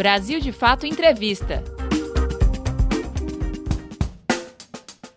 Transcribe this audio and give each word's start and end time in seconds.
Brasil 0.00 0.40
de 0.40 0.50
Fato 0.50 0.86
Entrevista. 0.86 1.62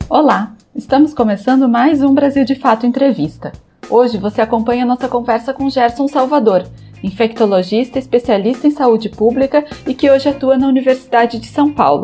Olá, 0.10 0.58
estamos 0.76 1.14
começando 1.14 1.70
mais 1.70 2.04
um 2.04 2.14
Brasil 2.14 2.44
de 2.44 2.56
Fato 2.56 2.86
Entrevista. 2.86 3.54
Hoje 3.90 4.18
você 4.18 4.42
acompanha 4.42 4.86
nossa 4.86 5.08
conversa 5.08 5.54
com 5.54 5.70
Gerson 5.70 6.10
Salvador, 6.10 6.68
infectologista 7.02 7.98
especialista 7.98 8.68
em 8.68 8.72
saúde 8.72 9.08
pública 9.08 9.66
e 9.88 9.94
que 9.94 10.12
hoje 10.12 10.28
atua 10.28 10.58
na 10.58 10.68
Universidade 10.68 11.40
de 11.40 11.48
São 11.48 11.72
Paulo. 11.72 12.04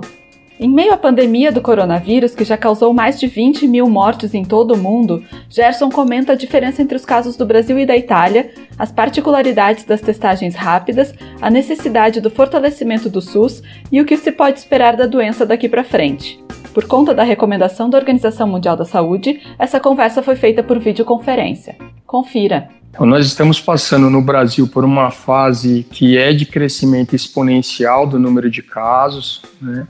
Em 0.62 0.68
meio 0.68 0.92
à 0.92 0.98
pandemia 0.98 1.54
do 1.54 1.62
coronavírus, 1.62 2.36
que 2.36 2.44
já 2.44 2.58
causou 2.58 2.94
mais 2.94 3.18
de 3.18 3.28
20 3.28 3.66
mil 3.66 3.90
mortes 3.90 4.34
em 4.34 4.44
todo 4.44 4.74
o 4.74 4.78
mundo, 4.78 5.24
Gerson 5.50 5.90
comenta 5.90 6.34
a 6.34 6.36
diferença 6.36 6.82
entre 6.82 6.98
os 6.98 7.06
casos 7.06 7.38
do 7.38 7.46
Brasil 7.46 7.80
e 7.80 7.86
da 7.86 7.96
Itália, 7.96 8.52
as 8.78 8.92
particularidades 8.92 9.86
das 9.86 10.02
testagens 10.02 10.56
rápidas, 10.56 11.14
a 11.42 11.50
necessidade 11.50 12.20
do 12.20 12.30
fortalecimento 12.30 13.10
do 13.10 13.22
SUS 13.22 13.64
e 13.90 14.02
o 14.02 14.06
que 14.06 14.18
se 14.18 14.34
pode 14.34 14.60
esperar 14.60 14.98
da 14.98 15.06
doença 15.06 15.46
daqui 15.46 15.70
para 15.70 15.82
frente. 15.82 16.44
Por 16.74 16.84
conta 16.84 17.14
da 17.14 17.24
recomendação 17.24 17.90
da 17.90 17.98
Organização 17.98 18.46
Mundial 18.46 18.76
da 18.76 18.84
Saúde, 18.84 19.40
essa 19.58 19.80
conversa 19.80 20.22
foi 20.22 20.36
feita 20.36 20.62
por 20.62 20.78
videoconferência. 20.78 21.78
Confira. 22.06 22.68
Então, 22.90 23.06
nós 23.06 23.26
estamos 23.26 23.62
passando 23.62 24.10
no 24.10 24.22
Brasil 24.22 24.68
por 24.68 24.84
uma 24.84 25.10
fase 25.10 25.88
que 25.90 26.18
é 26.18 26.34
de 26.34 26.46
crescimento 26.46 27.16
exponencial 27.16 28.06
do 28.06 28.20
número 28.20 28.52
de 28.52 28.62
casos, 28.62 29.42
né? 29.62 29.88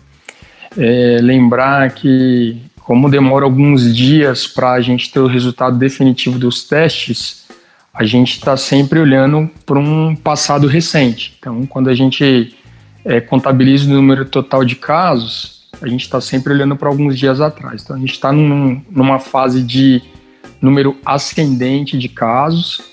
É, 0.78 1.20
lembrar 1.22 1.92
que, 1.92 2.58
como 2.82 3.10
demora 3.10 3.46
alguns 3.46 3.96
dias 3.96 4.48
para 4.48 4.74
a 4.74 4.82
gente 4.82 5.12
ter 5.12 5.20
o 5.20 5.28
resultado 5.28 5.78
definitivo 5.78 6.38
dos 6.38 6.64
testes, 6.64 7.48
a 7.94 8.04
gente 8.06 8.34
está 8.34 8.56
sempre 8.56 9.00
olhando 9.00 9.50
para 9.66 9.80
um 9.80 10.16
passado 10.16 10.68
recente. 10.68 11.36
Então, 11.40 11.66
quando 11.66 11.90
a 11.90 11.96
gente 11.96 12.56
é, 13.04 13.20
contabiliza 13.20 13.90
o 13.90 13.94
número 13.94 14.26
total 14.26 14.64
de 14.64 14.76
casos, 14.76 15.68
a 15.82 15.88
gente 15.88 16.02
está 16.02 16.22
sempre 16.22 16.54
olhando 16.54 16.76
para 16.76 16.90
alguns 16.90 17.18
dias 17.18 17.42
atrás. 17.42 17.82
Então, 17.84 17.96
a 17.96 18.00
gente 18.00 18.12
está 18.12 18.32
num, 18.32 18.82
numa 18.90 19.20
fase 19.20 19.64
de 19.64 20.02
número 20.62 20.98
ascendente 21.06 21.98
de 21.98 22.10
casos 22.10 22.89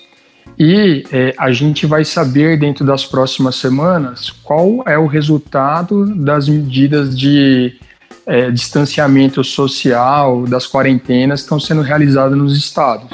e 0.59 1.03
é, 1.11 1.35
a 1.37 1.51
gente 1.51 1.85
vai 1.85 2.03
saber 2.03 2.57
dentro 2.57 2.83
das 2.83 3.05
próximas 3.05 3.55
semanas 3.57 4.31
qual 4.43 4.83
é 4.87 4.97
o 4.97 5.05
resultado 5.05 6.05
das 6.15 6.49
medidas 6.49 7.17
de 7.17 7.75
é, 8.25 8.49
distanciamento 8.49 9.43
social, 9.43 10.47
das 10.47 10.65
quarentenas 10.65 11.41
que 11.41 11.45
estão 11.45 11.59
sendo 11.59 11.81
realizadas 11.81 12.35
nos 12.35 12.57
estados. 12.57 13.07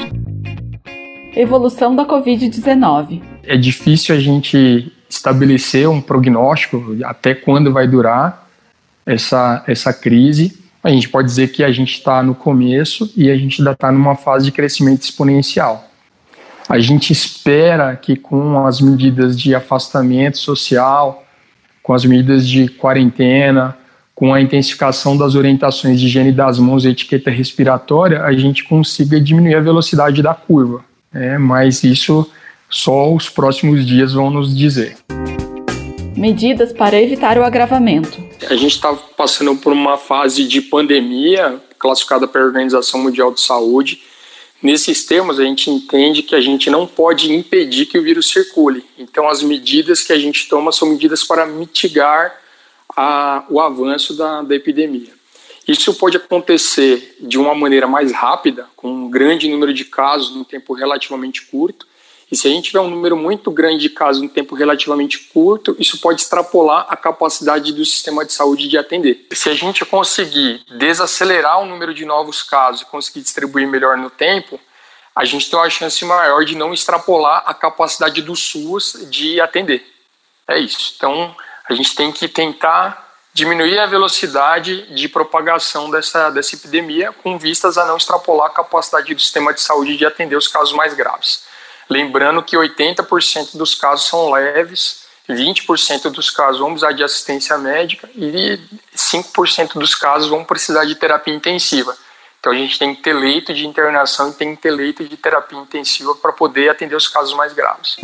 Evolução 1.36 1.96
da 1.96 2.06
Covid-19. 2.06 3.22
É 3.44 3.58
difícil 3.58 4.16
a 4.16 4.20
gente 4.20 4.92
estabelecer 5.10 5.90
um 5.90 6.00
prognóstico 6.00 6.96
até 7.04 7.36
quando 7.36 7.74
vai 7.74 7.88
durar 7.88 8.48
essa, 9.06 9.64
essa 9.68 9.94
crise. 9.94 10.58
A 10.82 10.90
gente 10.90 11.10
pode 11.10 11.28
dizer 11.28 11.52
que 11.52 11.64
a 11.64 11.72
gente 11.72 11.94
está 11.94 12.24
no 12.24 12.34
começo 12.34 13.12
e 13.18 13.30
a 13.30 13.36
gente 13.36 13.62
ainda 13.62 13.72
está 13.72 13.92
numa 13.92 14.16
fase 14.16 14.46
de 14.46 14.52
crescimento 14.52 15.02
exponencial. 15.02 15.90
A 16.68 16.80
gente 16.80 17.12
espera 17.12 17.96
que 17.96 18.16
com 18.16 18.66
as 18.66 18.80
medidas 18.80 19.40
de 19.40 19.54
afastamento 19.54 20.38
social, 20.38 21.26
com 21.82 21.94
as 21.94 22.06
medidas 22.06 22.48
de 22.48 22.70
quarentena, 22.70 23.78
com 24.16 24.34
a 24.34 24.42
intensificação 24.42 25.18
das 25.18 25.36
orientações 25.36 26.00
de 26.00 26.06
higiene 26.06 26.32
das 26.32 26.60
mãos 26.60 26.86
e 26.86 26.90
etiqueta 26.90 27.30
respiratória, 27.30 28.24
a 28.24 28.32
gente 28.34 28.64
consiga 28.64 29.20
diminuir 29.20 29.56
a 29.56 29.60
velocidade 29.60 30.22
da 30.22 30.34
curva. 30.34 30.86
Né? 31.12 31.38
Mas 31.38 31.84
isso 31.84 32.30
só 32.70 33.14
os 33.14 33.30
próximos 33.30 33.86
dias 33.86 34.14
vão 34.14 34.30
nos 34.30 34.56
dizer. 34.56 34.98
Medidas 36.16 36.72
para 36.72 37.02
evitar 37.02 37.38
o 37.38 37.44
agravamento. 37.44 38.24
A 38.50 38.56
gente 38.56 38.76
está 38.76 38.94
passando 39.18 39.56
por 39.56 39.74
uma 39.74 39.98
fase 39.98 40.48
de 40.48 40.62
pandemia 40.62 41.60
classificada 41.78 42.28
pela 42.28 42.46
Organização 42.46 43.04
Mundial 43.04 43.34
de 43.34 43.42
Saúde, 43.42 44.00
Nesses 44.64 45.04
termos, 45.04 45.42
a 45.42 45.44
gente 45.44 45.70
entende 45.70 46.24
que 46.24 46.34
a 46.34 46.40
gente 46.40 46.70
não 46.70 46.88
pode 46.88 47.34
impedir 47.34 47.86
que 47.86 47.98
o 47.98 48.02
vírus 48.02 48.30
circule. 48.30 48.86
Então, 48.98 49.28
as 49.28 49.44
medidas 49.44 50.02
que 50.02 50.14
a 50.14 50.18
gente 50.18 50.48
toma 50.48 50.72
são 50.72 50.88
medidas 50.88 51.22
para 51.26 51.46
mitigar 51.46 52.34
a, 52.96 53.44
o 53.50 53.60
avanço 53.60 54.14
da, 54.16 54.42
da 54.42 54.56
epidemia. 54.56 55.12
Isso 55.68 55.94
pode 55.96 56.16
acontecer 56.16 57.18
de 57.20 57.38
uma 57.38 57.54
maneira 57.54 57.88
mais 57.88 58.14
rápida, 58.14 58.70
com 58.78 58.90
um 58.90 59.10
grande 59.10 59.50
número 59.50 59.74
de 59.74 59.84
casos 59.84 60.34
num 60.34 60.46
tempo 60.46 60.74
relativamente 60.74 61.42
curto, 61.42 61.86
e 62.34 62.36
se 62.36 62.48
a 62.48 62.50
gente 62.50 62.66
tiver 62.66 62.80
um 62.80 62.90
número 62.90 63.16
muito 63.16 63.52
grande 63.52 63.84
de 63.84 63.90
casos 63.92 64.24
em 64.24 64.28
tempo 64.28 64.56
relativamente 64.56 65.20
curto, 65.20 65.76
isso 65.78 66.02
pode 66.02 66.20
extrapolar 66.20 66.88
a 66.90 66.98
capacidade 66.98 67.72
do 67.72 67.86
sistema 67.86 68.26
de 68.26 68.34
saúde 68.34 68.68
de 68.68 68.76
atender. 68.76 69.28
Se 69.34 69.52
a 69.52 69.54
gente 69.54 69.86
conseguir 69.86 70.66
desacelerar 70.80 71.62
o 71.62 71.66
número 71.68 71.94
de 71.94 72.06
novos 72.06 72.42
casos 72.42 72.82
e 72.82 72.86
conseguir 72.86 73.22
distribuir 73.22 73.68
melhor 73.68 74.00
no 74.00 74.10
tempo, 74.10 74.60
a 75.16 75.24
gente 75.26 75.48
tem 75.48 75.60
uma 75.60 75.70
chance 75.70 76.04
maior 76.06 76.44
de 76.44 76.58
não 76.58 76.74
extrapolar 76.74 77.44
a 77.46 77.54
capacidade 77.54 78.20
do 78.24 78.36
SUS 78.36 79.06
de 79.12 79.40
atender. 79.40 79.86
É 80.48 80.58
isso. 80.58 80.96
Então, 80.98 81.36
a 81.70 81.74
gente 81.76 81.94
tem 81.94 82.12
que 82.12 82.28
tentar 82.28 83.14
diminuir 83.32 83.78
a 83.78 83.86
velocidade 83.86 84.92
de 84.96 85.08
propagação 85.08 85.92
dessa, 85.92 86.32
dessa 86.32 86.56
epidemia 86.56 87.12
com 87.12 87.38
vistas 87.38 87.78
a 87.78 87.86
não 87.86 87.98
extrapolar 87.98 88.48
a 88.48 88.54
capacidade 88.56 89.14
do 89.14 89.22
sistema 89.22 89.54
de 89.54 89.62
saúde 89.62 89.98
de 89.98 90.04
atender 90.04 90.36
os 90.36 90.48
casos 90.48 90.74
mais 90.74 90.96
graves. 90.96 91.53
Lembrando 91.90 92.42
que 92.42 92.56
80% 92.56 93.58
dos 93.58 93.76
casos 93.76 94.08
são 94.08 94.32
leves, 94.32 95.04
20% 95.30 96.10
dos 96.10 96.30
casos 96.30 96.60
vão 96.60 96.72
precisar 96.72 96.92
de 96.92 97.04
assistência 97.04 97.58
médica 97.58 98.10
e 98.16 98.60
5% 98.96 99.74
dos 99.74 99.96
casos 99.96 100.30
vão 100.30 100.44
precisar 100.44 100.86
de 100.86 100.96
terapia 100.96 101.34
intensiva. 101.34 101.96
Então 102.40 102.52
a 102.52 102.56
gente 102.56 102.78
tem 102.78 102.94
que 102.94 103.02
ter 103.02 103.14
leito 103.14 103.54
de 103.54 103.66
internação 103.66 104.30
e 104.30 104.34
tem 104.34 104.56
que 104.56 104.62
ter 104.62 104.72
leito 104.72 105.06
de 105.06 105.16
terapia 105.16 105.58
intensiva 105.58 106.14
para 106.16 106.34
poder 106.34 106.70
atender 106.70 106.96
os 106.96 107.08
casos 107.08 107.34
mais 107.34 107.54
graves. 107.54 107.98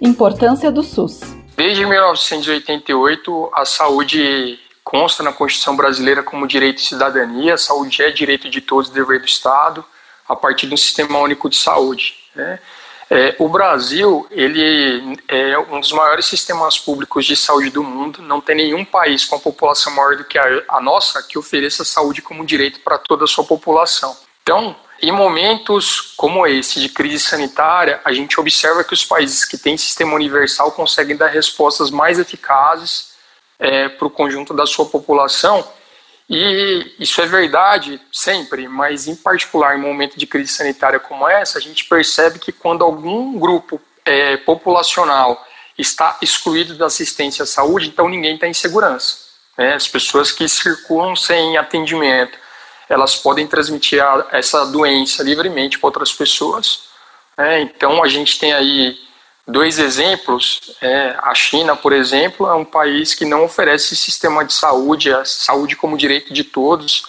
Importância 0.00 0.72
do 0.72 0.82
SUS. 0.82 1.20
Desde 1.56 1.86
1988, 1.86 3.50
a 3.54 3.64
saúde 3.64 4.58
consta 4.82 5.22
na 5.22 5.32
Constituição 5.32 5.76
brasileira 5.76 6.22
como 6.22 6.46
direito 6.46 6.76
de 6.76 6.86
cidadania, 6.86 7.54
a 7.54 7.58
saúde 7.58 8.02
é 8.02 8.10
direito 8.10 8.50
de 8.50 8.60
todos, 8.60 8.90
dever 8.90 9.20
do 9.20 9.26
Estado, 9.26 9.84
a 10.28 10.36
partir 10.36 10.66
do 10.66 10.76
Sistema 10.76 11.18
Único 11.18 11.48
de 11.48 11.56
Saúde. 11.56 12.14
Né? 12.34 12.58
É, 13.08 13.36
o 13.38 13.48
Brasil 13.48 14.26
ele 14.30 15.16
é 15.28 15.56
um 15.58 15.80
dos 15.80 15.92
maiores 15.92 16.26
sistemas 16.26 16.76
públicos 16.76 17.24
de 17.24 17.36
saúde 17.36 17.70
do 17.70 17.82
mundo. 17.82 18.20
Não 18.20 18.40
tem 18.40 18.56
nenhum 18.56 18.84
país 18.84 19.24
com 19.24 19.38
população 19.38 19.94
maior 19.94 20.16
do 20.16 20.24
que 20.24 20.38
a, 20.38 20.62
a 20.68 20.80
nossa 20.80 21.22
que 21.22 21.38
ofereça 21.38 21.84
saúde 21.84 22.20
como 22.20 22.44
direito 22.44 22.80
para 22.80 22.98
toda 22.98 23.24
a 23.24 23.28
sua 23.28 23.44
população. 23.44 24.16
Então, 24.42 24.74
em 25.00 25.12
momentos 25.12 26.14
como 26.16 26.46
esse 26.46 26.80
de 26.80 26.88
crise 26.88 27.20
sanitária, 27.20 28.00
a 28.04 28.12
gente 28.12 28.40
observa 28.40 28.82
que 28.82 28.94
os 28.94 29.04
países 29.04 29.44
que 29.44 29.58
têm 29.58 29.76
sistema 29.76 30.14
universal 30.14 30.72
conseguem 30.72 31.16
dar 31.16 31.28
respostas 31.28 31.90
mais 31.90 32.18
eficazes 32.18 33.14
é, 33.58 33.88
para 33.88 34.06
o 34.06 34.10
conjunto 34.10 34.52
da 34.52 34.66
sua 34.66 34.86
população 34.86 35.66
e 36.28 36.94
isso 36.98 37.20
é 37.20 37.26
verdade 37.26 38.00
sempre, 38.12 38.66
mas 38.66 39.06
em 39.06 39.14
particular 39.14 39.76
em 39.76 39.80
momento 39.80 40.18
de 40.18 40.26
crise 40.26 40.52
sanitária 40.52 40.98
como 40.98 41.28
essa, 41.28 41.58
a 41.58 41.60
gente 41.60 41.84
percebe 41.84 42.38
que 42.38 42.50
quando 42.50 42.84
algum 42.84 43.38
grupo 43.38 43.80
é, 44.04 44.36
populacional 44.38 45.46
está 45.78 46.18
excluído 46.20 46.74
da 46.74 46.86
assistência 46.86 47.44
à 47.44 47.46
saúde, 47.46 47.88
então 47.88 48.08
ninguém 48.08 48.34
está 48.34 48.48
em 48.48 48.54
segurança. 48.54 49.18
Né? 49.56 49.74
As 49.74 49.86
pessoas 49.86 50.32
que 50.32 50.48
circulam 50.48 51.14
sem 51.14 51.56
atendimento, 51.56 52.36
elas 52.88 53.14
podem 53.14 53.46
transmitir 53.46 54.02
a, 54.02 54.26
essa 54.32 54.64
doença 54.66 55.22
livremente 55.22 55.78
para 55.78 55.88
outras 55.88 56.12
pessoas. 56.12 56.84
Né? 57.38 57.60
Então 57.60 58.02
a 58.02 58.08
gente 58.08 58.38
tem 58.38 58.52
aí 58.52 58.98
Dois 59.48 59.78
exemplos, 59.78 60.74
é, 60.82 61.16
a 61.22 61.32
China, 61.32 61.76
por 61.76 61.92
exemplo, 61.92 62.48
é 62.48 62.54
um 62.54 62.64
país 62.64 63.14
que 63.14 63.24
não 63.24 63.44
oferece 63.44 63.94
sistema 63.94 64.44
de 64.44 64.52
saúde, 64.52 65.12
a 65.12 65.24
saúde 65.24 65.76
como 65.76 65.96
direito 65.96 66.34
de 66.34 66.42
todos. 66.42 67.04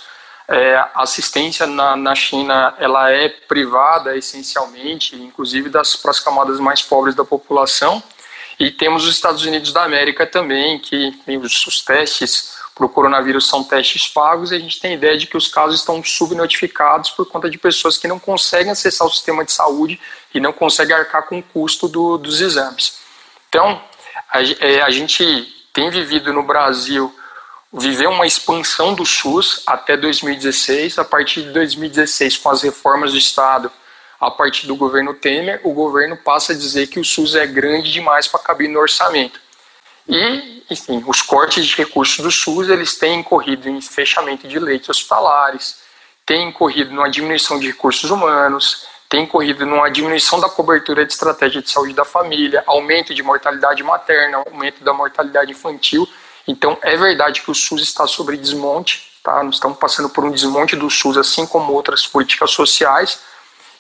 É, 0.47 0.85
assistência 0.93 1.65
na, 1.65 1.95
na 1.95 2.13
China 2.13 2.75
ela 2.77 3.11
é 3.11 3.27
privada 3.27 4.15
essencialmente, 4.15 5.15
inclusive 5.15 5.67
das 5.67 5.95
para 5.95 6.11
as 6.11 6.19
camadas 6.19 6.59
mais 6.59 6.81
pobres 6.81 7.15
da 7.15 7.25
população. 7.25 8.03
E 8.59 8.69
temos 8.69 9.03
os 9.03 9.15
Estados 9.15 9.43
Unidos 9.43 9.73
da 9.73 9.83
América 9.83 10.25
também, 10.25 10.77
que 10.77 11.07
enfim, 11.07 11.37
os, 11.37 11.65
os 11.65 11.81
testes 11.81 12.56
para 12.77 12.85
o 12.85 12.89
coronavírus 12.89 13.49
são 13.49 13.63
testes 13.63 14.07
pagos 14.07 14.51
e 14.51 14.55
a 14.55 14.59
gente 14.59 14.79
tem 14.79 14.93
ideia 14.93 15.17
de 15.17 15.25
que 15.25 15.35
os 15.35 15.47
casos 15.47 15.79
estão 15.79 16.03
subnotificados 16.03 17.09
por 17.09 17.25
conta 17.25 17.49
de 17.49 17.57
pessoas 17.57 17.97
que 17.97 18.07
não 18.07 18.19
conseguem 18.19 18.71
acessar 18.71 19.07
o 19.07 19.11
sistema 19.11 19.43
de 19.43 19.51
saúde 19.51 19.99
e 20.33 20.39
não 20.39 20.53
conseguem 20.53 20.95
arcar 20.95 21.23
com 21.23 21.39
o 21.39 21.43
custo 21.43 21.87
do, 21.87 22.17
dos 22.17 22.39
exames. 22.39 22.99
Então, 23.49 23.81
a, 24.29 24.43
é, 24.43 24.81
a 24.81 24.91
gente 24.91 25.23
tem 25.73 25.89
vivido 25.89 26.31
no 26.31 26.43
Brasil, 26.43 27.13
viveu 27.73 28.11
uma 28.11 28.27
expansão 28.27 28.93
do 28.93 29.05
SUS 29.05 29.63
até 29.65 29.97
2016, 29.97 30.99
a 30.99 31.05
partir 31.05 31.41
de 31.43 31.51
2016, 31.51 32.37
com 32.37 32.49
as 32.49 32.61
reformas 32.61 33.11
do 33.11 33.17
Estado, 33.17 33.71
a 34.19 34.29
partir 34.29 34.67
do 34.67 34.75
governo 34.75 35.13
Temer, 35.13 35.61
o 35.63 35.73
governo 35.73 36.15
passa 36.15 36.53
a 36.53 36.55
dizer 36.55 36.87
que 36.87 36.99
o 36.99 37.05
SUS 37.05 37.35
é 37.35 37.45
grande 37.47 37.91
demais 37.91 38.27
para 38.27 38.39
caber 38.39 38.69
no 38.69 38.79
orçamento. 38.79 39.46
E, 40.07 40.63
enfim, 40.69 41.03
os 41.05 41.21
cortes 41.21 41.65
de 41.65 41.75
recursos 41.75 42.23
do 42.23 42.31
SUS, 42.31 42.69
eles 42.69 42.95
têm 42.97 43.19
incorrido 43.19 43.67
em 43.69 43.81
fechamento 43.81 44.47
de 44.47 44.57
leitos 44.59 44.89
hospitalares, 44.89 45.77
têm 46.25 46.49
incorrido 46.49 46.93
numa 46.93 47.09
diminuição 47.09 47.59
de 47.59 47.67
recursos 47.67 48.09
humanos, 48.09 48.87
têm 49.09 49.23
incorrido 49.23 49.65
numa 49.65 49.89
diminuição 49.89 50.39
da 50.39 50.49
cobertura 50.49 51.05
de 51.05 51.13
estratégia 51.13 51.61
de 51.61 51.69
saúde 51.69 51.93
da 51.93 52.05
família, 52.05 52.63
aumento 52.65 53.13
de 53.13 53.23
mortalidade 53.23 53.83
materna, 53.83 54.43
aumento 54.45 54.83
da 54.83 54.93
mortalidade 54.93 55.51
infantil. 55.51 56.07
Então, 56.47 56.77
é 56.81 56.95
verdade 56.95 57.41
que 57.41 57.51
o 57.51 57.55
SUS 57.55 57.81
está 57.81 58.07
sobre 58.07 58.37
desmonte, 58.37 59.11
tá? 59.23 59.43
Nós 59.43 59.55
estamos 59.55 59.77
passando 59.77 60.09
por 60.09 60.23
um 60.23 60.31
desmonte 60.31 60.75
do 60.75 60.89
SUS, 60.89 61.17
assim 61.17 61.45
como 61.45 61.73
outras 61.73 62.07
políticas 62.07 62.51
sociais, 62.51 63.19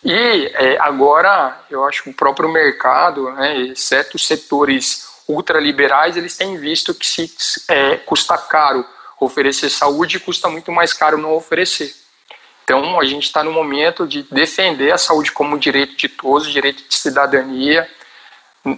e 0.03 0.51
é, 0.53 0.77
agora, 0.79 1.59
eu 1.69 1.83
acho 1.85 2.03
que 2.03 2.09
o 2.09 2.13
próprio 2.13 2.49
mercado, 2.49 3.31
né, 3.31 3.57
exceto 3.61 4.15
os 4.15 4.25
setores 4.25 5.07
ultraliberais, 5.27 6.15
eles 6.15 6.37
têm 6.37 6.57
visto 6.57 6.93
que 6.93 7.05
se 7.05 7.31
é, 7.67 7.97
custa 7.97 8.37
caro 8.37 8.85
oferecer 9.19 9.69
saúde, 9.69 10.19
custa 10.19 10.49
muito 10.49 10.71
mais 10.71 10.93
caro 10.93 11.17
não 11.17 11.33
oferecer. 11.33 11.93
Então, 12.63 12.99
a 12.99 13.05
gente 13.05 13.23
está 13.23 13.43
no 13.43 13.51
momento 13.51 14.05
de 14.05 14.23
defender 14.23 14.91
a 14.91 14.97
saúde 14.97 15.31
como 15.31 15.57
direito 15.57 15.95
de 15.95 16.09
todos, 16.09 16.51
direito 16.51 16.83
de 16.87 16.95
cidadania, 16.95 17.89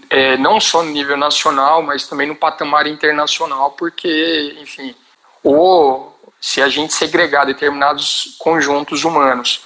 é, 0.09 0.37
não 0.37 0.59
só 0.59 0.83
no 0.83 0.91
nível 0.91 1.17
nacional, 1.17 1.81
mas 1.81 2.07
também 2.07 2.27
no 2.27 2.35
patamar 2.35 2.85
internacional, 2.87 3.71
porque, 3.71 4.55
enfim, 4.61 4.95
ou 5.43 6.19
se 6.39 6.61
a 6.61 6.69
gente 6.69 6.93
segregar 6.93 7.45
determinados 7.45 8.35
conjuntos 8.37 9.03
humanos 9.03 9.63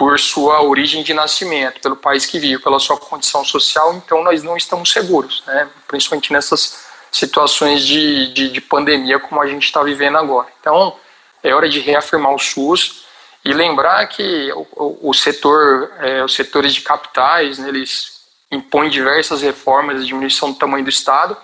por 0.00 0.18
sua 0.18 0.62
origem 0.62 1.02
de 1.02 1.12
nascimento, 1.12 1.78
pelo 1.78 1.94
país 1.94 2.24
que 2.24 2.38
vive, 2.38 2.62
pela 2.62 2.78
sua 2.78 2.96
condição 2.96 3.44
social, 3.44 3.92
então 3.92 4.24
nós 4.24 4.42
não 4.42 4.56
estamos 4.56 4.90
seguros, 4.90 5.42
né? 5.46 5.68
principalmente 5.86 6.32
nessas 6.32 6.86
situações 7.12 7.86
de, 7.86 8.32
de, 8.32 8.50
de 8.50 8.60
pandemia 8.62 9.18
como 9.18 9.42
a 9.42 9.46
gente 9.46 9.64
está 9.64 9.82
vivendo 9.82 10.16
agora. 10.16 10.48
Então, 10.58 10.96
é 11.42 11.54
hora 11.54 11.68
de 11.68 11.80
reafirmar 11.80 12.34
o 12.34 12.38
SUS 12.38 13.04
e 13.44 13.52
lembrar 13.52 14.06
que 14.06 14.50
o, 14.74 15.10
o, 15.10 15.12
setor, 15.12 15.92
é, 15.98 16.24
os 16.24 16.32
setores 16.32 16.72
de 16.72 16.80
capitais, 16.80 17.58
né, 17.58 17.68
eles 17.68 18.22
impõem 18.50 18.88
diversas 18.88 19.42
reformas, 19.42 20.06
diminuição 20.06 20.50
do 20.50 20.58
tamanho 20.58 20.82
do 20.82 20.88
Estado, 20.88 21.36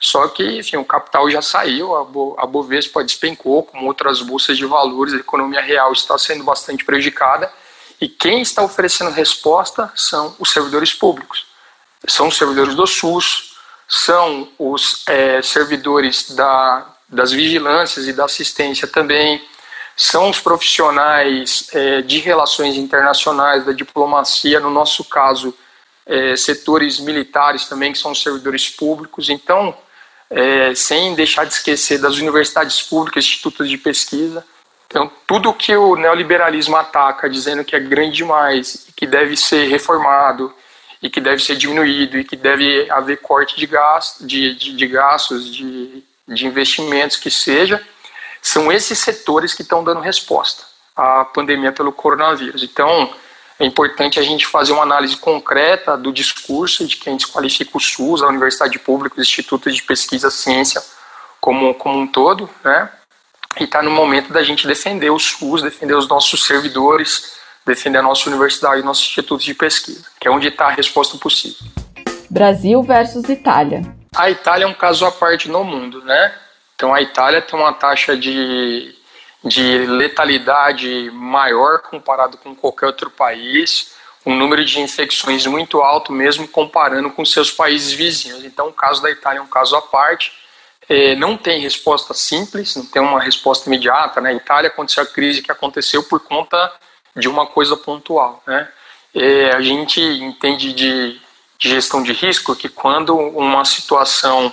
só 0.00 0.26
que, 0.26 0.58
enfim, 0.58 0.76
o 0.76 0.84
capital 0.84 1.30
já 1.30 1.40
saiu, 1.40 1.94
a, 1.94 2.02
Bo, 2.02 2.34
a 2.36 2.46
Bovespa 2.46 3.04
despencou, 3.04 3.62
como 3.62 3.86
outras 3.86 4.20
bolsas 4.22 4.58
de 4.58 4.66
valores, 4.66 5.14
a 5.14 5.18
economia 5.18 5.60
real 5.60 5.92
está 5.92 6.18
sendo 6.18 6.42
bastante 6.42 6.84
prejudicada, 6.84 7.61
e 8.02 8.08
quem 8.08 8.42
está 8.42 8.64
oferecendo 8.64 9.12
resposta 9.12 9.88
são 9.94 10.34
os 10.40 10.50
servidores 10.50 10.92
públicos. 10.92 11.46
São 12.08 12.26
os 12.26 12.36
servidores 12.36 12.74
do 12.74 12.84
SUS, 12.84 13.54
são 13.88 14.48
os 14.58 15.04
é, 15.06 15.40
servidores 15.40 16.32
da, 16.32 16.84
das 17.08 17.30
vigilâncias 17.30 18.08
e 18.08 18.12
da 18.12 18.24
assistência 18.24 18.88
também, 18.88 19.40
são 19.96 20.28
os 20.28 20.40
profissionais 20.40 21.68
é, 21.72 22.02
de 22.02 22.18
relações 22.18 22.76
internacionais, 22.76 23.64
da 23.64 23.70
diplomacia, 23.70 24.58
no 24.58 24.68
nosso 24.68 25.04
caso, 25.04 25.54
é, 26.04 26.34
setores 26.34 26.98
militares 26.98 27.66
também, 27.66 27.92
que 27.92 27.98
são 28.00 28.12
servidores 28.16 28.68
públicos. 28.68 29.28
Então, 29.28 29.78
é, 30.28 30.74
sem 30.74 31.14
deixar 31.14 31.44
de 31.44 31.52
esquecer 31.52 31.98
das 31.98 32.16
universidades 32.16 32.82
públicas, 32.82 33.24
institutos 33.24 33.70
de 33.70 33.78
pesquisa, 33.78 34.44
então, 34.92 35.10
tudo 35.26 35.54
que 35.54 35.74
o 35.74 35.96
neoliberalismo 35.96 36.76
ataca, 36.76 37.26
dizendo 37.28 37.64
que 37.64 37.74
é 37.74 37.80
grande 37.80 38.18
demais, 38.18 38.88
que 38.94 39.06
deve 39.06 39.38
ser 39.38 39.66
reformado, 39.68 40.52
e 41.02 41.08
que 41.08 41.18
deve 41.18 41.42
ser 41.42 41.56
diminuído, 41.56 42.18
e 42.18 42.24
que 42.24 42.36
deve 42.36 42.90
haver 42.90 43.16
corte 43.16 43.56
de, 43.56 43.66
gasto, 43.66 44.26
de, 44.26 44.54
de, 44.54 44.76
de 44.76 44.86
gastos, 44.86 45.50
de, 45.50 46.04
de 46.28 46.46
investimentos, 46.46 47.16
que 47.16 47.30
seja, 47.30 47.82
são 48.42 48.70
esses 48.70 48.98
setores 48.98 49.54
que 49.54 49.62
estão 49.62 49.82
dando 49.82 50.00
resposta 50.02 50.62
à 50.94 51.24
pandemia 51.24 51.72
pelo 51.72 51.90
coronavírus. 51.90 52.62
Então, 52.62 53.14
é 53.58 53.64
importante 53.64 54.20
a 54.20 54.22
gente 54.22 54.46
fazer 54.46 54.74
uma 54.74 54.82
análise 54.82 55.16
concreta 55.16 55.96
do 55.96 56.12
discurso 56.12 56.86
de 56.86 56.98
quem 56.98 57.16
desqualifica 57.16 57.78
o 57.78 57.80
SUS, 57.80 58.20
a 58.20 58.28
universidade 58.28 58.78
pública, 58.78 59.18
os 59.18 59.26
institutos 59.26 59.74
de 59.74 59.82
pesquisa, 59.82 60.30
ciência 60.30 60.82
como, 61.40 61.72
como 61.76 61.98
um 61.98 62.06
todo, 62.06 62.50
né? 62.62 62.90
E 63.60 63.64
está 63.64 63.82
no 63.82 63.90
momento 63.90 64.32
da 64.32 64.42
gente 64.42 64.66
defender 64.66 65.10
o 65.10 65.18
SUS, 65.18 65.62
defender 65.62 65.94
os 65.94 66.08
nossos 66.08 66.46
servidores, 66.46 67.34
defender 67.66 67.98
a 67.98 68.02
nossa 68.02 68.28
universidade 68.28 68.80
e 68.80 68.84
nossos 68.84 69.04
institutos 69.04 69.44
de 69.44 69.54
pesquisa, 69.54 70.06
que 70.20 70.26
é 70.26 70.30
onde 70.30 70.48
está 70.48 70.66
a 70.66 70.72
resposta 70.72 71.18
possível. 71.18 71.58
Brasil 72.30 72.82
versus 72.82 73.28
Itália. 73.28 73.82
A 74.16 74.30
Itália 74.30 74.64
é 74.64 74.68
um 74.68 74.74
caso 74.74 75.04
à 75.04 75.12
parte 75.12 75.48
no 75.48 75.62
mundo, 75.64 76.02
né? 76.02 76.34
Então 76.74 76.92
a 76.94 77.00
Itália 77.00 77.42
tem 77.42 77.58
uma 77.58 77.72
taxa 77.72 78.16
de, 78.16 78.94
de 79.44 79.86
letalidade 79.86 81.10
maior 81.12 81.80
comparado 81.80 82.38
com 82.38 82.54
qualquer 82.54 82.86
outro 82.86 83.10
país, 83.10 83.92
um 84.24 84.34
número 84.34 84.64
de 84.64 84.80
infecções 84.80 85.46
muito 85.46 85.80
alto 85.80 86.12
mesmo 86.12 86.48
comparando 86.48 87.10
com 87.10 87.24
seus 87.24 87.50
países 87.50 87.92
vizinhos. 87.92 88.44
Então 88.44 88.68
o 88.68 88.72
caso 88.72 89.02
da 89.02 89.10
Itália 89.10 89.38
é 89.38 89.42
um 89.42 89.46
caso 89.46 89.76
à 89.76 89.82
parte 89.82 90.32
é, 90.88 91.14
não 91.14 91.36
tem 91.36 91.60
resposta 91.60 92.14
simples, 92.14 92.76
não 92.76 92.86
tem 92.86 93.00
uma 93.00 93.20
resposta 93.20 93.68
imediata. 93.68 94.20
Né? 94.20 94.34
Itália 94.34 94.68
aconteceu 94.68 95.02
a 95.02 95.06
crise 95.06 95.42
que 95.42 95.52
aconteceu 95.52 96.02
por 96.02 96.20
conta 96.20 96.72
de 97.16 97.28
uma 97.28 97.46
coisa 97.46 97.76
pontual. 97.76 98.42
Né? 98.46 98.68
É, 99.14 99.52
a 99.52 99.60
gente 99.60 100.00
entende 100.00 100.72
de, 100.72 101.20
de, 101.58 101.68
gestão 101.68 102.02
de 102.02 102.12
risco 102.12 102.56
que 102.56 102.68
quando 102.68 103.16
uma 103.16 103.64
situação 103.64 104.52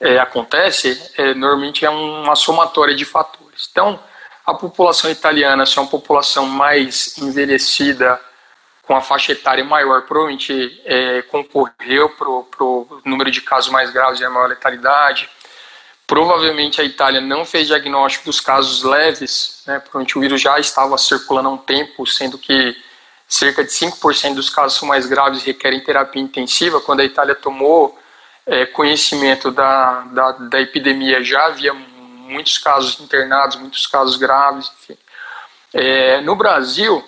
é, 0.00 0.18
acontece, 0.18 1.00
normalmente 1.36 1.84
é 1.84 1.90
uma 1.90 2.34
somatória 2.34 2.94
de 2.94 3.04
fatores. 3.04 3.68
Então, 3.70 4.00
a 4.44 4.52
população 4.52 5.10
italiana, 5.10 5.64
se 5.64 5.78
é 5.78 5.80
uma 5.80 5.90
população 5.90 6.46
mais 6.46 7.16
envelhecida, 7.18 8.20
com 8.82 8.96
a 8.96 9.00
faixa 9.00 9.32
etária 9.32 9.64
maior, 9.64 10.02
provavelmente 10.02 10.82
é, 10.84 11.22
concorreu 11.22 12.10
para 12.10 12.28
o 12.28 13.00
número 13.04 13.30
de 13.30 13.40
casos 13.40 13.70
mais 13.70 13.90
graves 13.90 14.20
e 14.20 14.24
a 14.24 14.30
maior 14.30 14.48
letalidade. 14.48 15.30
Provavelmente 16.06 16.80
a 16.80 16.84
Itália 16.84 17.20
não 17.20 17.44
fez 17.44 17.68
diagnóstico 17.68 18.26
dos 18.26 18.40
casos 18.40 18.82
leves, 18.82 19.62
né, 19.66 19.78
provavelmente 19.78 20.18
o 20.18 20.20
vírus 20.20 20.40
já 20.40 20.58
estava 20.58 20.98
circulando 20.98 21.48
há 21.48 21.52
um 21.52 21.58
tempo, 21.58 22.06
sendo 22.06 22.36
que 22.36 22.76
cerca 23.28 23.64
de 23.64 23.70
5% 23.70 24.34
dos 24.34 24.50
casos 24.50 24.78
são 24.78 24.86
mais 24.86 25.06
graves 25.06 25.42
e 25.42 25.46
requerem 25.46 25.80
terapia 25.80 26.20
intensiva. 26.20 26.80
Quando 26.82 27.00
a 27.00 27.04
Itália 27.04 27.34
tomou 27.34 27.98
é, 28.46 28.66
conhecimento 28.66 29.50
da, 29.50 30.00
da, 30.02 30.32
da, 30.32 30.60
epidemia, 30.60 31.24
já 31.24 31.46
havia 31.46 31.72
muitos 31.72 32.58
casos 32.58 33.00
internados, 33.00 33.56
muitos 33.56 33.86
casos 33.86 34.16
graves, 34.16 34.70
enfim. 34.82 34.98
É, 35.72 36.20
no 36.20 36.36
Brasil, 36.36 37.02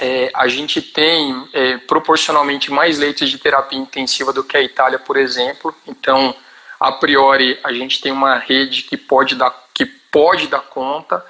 é, 0.00 0.30
a 0.32 0.48
gente 0.48 0.80
tem 0.80 1.46
é, 1.52 1.76
proporcionalmente 1.76 2.70
mais 2.70 2.98
leitos 2.98 3.28
de 3.28 3.36
terapia 3.36 3.78
intensiva 3.78 4.32
do 4.32 4.42
que 4.42 4.56
a 4.56 4.62
Itália, 4.62 4.98
por 4.98 5.18
exemplo. 5.18 5.74
Então, 5.86 6.34
a 6.80 6.90
priori 6.90 7.60
a 7.62 7.72
gente 7.74 8.00
tem 8.00 8.10
uma 8.10 8.38
rede 8.38 8.82
que 8.82 8.96
pode 8.96 9.34
dar, 9.34 9.54
que 9.74 9.84
pode 9.84 10.46
dar 10.46 10.62
conta, 10.62 11.22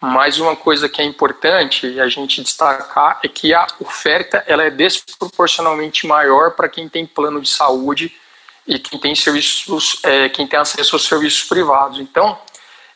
mas 0.00 0.38
uma 0.38 0.54
coisa 0.54 0.88
que 0.88 1.02
é 1.02 1.04
importante 1.04 2.00
a 2.00 2.08
gente 2.08 2.40
destacar 2.40 3.18
é 3.22 3.28
que 3.28 3.52
a 3.52 3.66
oferta 3.80 4.44
ela 4.46 4.62
é 4.62 4.70
desproporcionalmente 4.70 6.06
maior 6.06 6.52
para 6.52 6.68
quem 6.68 6.88
tem 6.88 7.04
plano 7.04 7.40
de 7.40 7.48
saúde 7.48 8.14
e 8.66 8.78
quem 8.78 8.98
tem 8.98 9.14
serviços, 9.14 9.98
é, 10.04 10.28
quem 10.28 10.46
tem 10.46 10.58
acesso 10.58 10.94
aos 10.94 11.04
serviços 11.04 11.44
privados. 11.44 11.98
Então, 11.98 12.38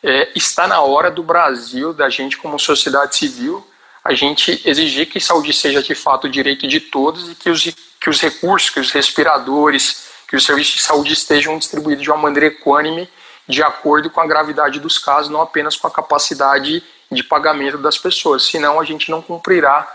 é, 0.03 0.31
está 0.37 0.69
na 0.69 0.81
hora 0.81 1.11
do 1.11 1.23
Brasil, 1.23 1.93
da 1.93 2.09
gente 2.09 2.37
como 2.39 2.59
sociedade 2.59 3.17
civil, 3.17 3.67
a 4.05 4.15
gente 4.15 4.63
exigir 4.65 5.07
que 5.07 5.21
saúde 5.21 5.53
seja 5.53 5.83
de 5.83 5.95
fato 5.95 6.29
direito 6.29 6.69
de 6.69 6.79
todos 6.79 7.31
e 7.31 7.35
que 7.35 7.51
os, 7.51 7.65
que 8.01 8.09
os 8.09 8.21
recursos, 8.21 8.71
que 8.71 8.79
os 8.79 8.93
respiradores, 8.93 10.07
que 10.29 10.37
os 10.37 10.45
serviços 10.45 10.75
de 10.75 10.83
saúde 10.83 11.13
estejam 11.13 11.59
distribuídos 11.59 12.03
de 12.03 12.11
uma 12.11 12.19
maneira 12.19 12.47
equânime, 12.47 13.09
de 13.49 13.63
acordo 13.63 14.11
com 14.11 14.21
a 14.21 14.27
gravidade 14.27 14.81
dos 14.81 14.99
casos, 14.99 15.31
não 15.31 15.41
apenas 15.41 15.77
com 15.77 15.87
a 15.87 15.91
capacidade 15.91 16.83
de 17.11 17.23
pagamento 17.23 17.79
das 17.79 17.97
pessoas, 17.97 18.45
senão 18.45 18.81
a 18.81 18.85
gente 18.85 19.11
não 19.11 19.23
cumprirá 19.23 19.87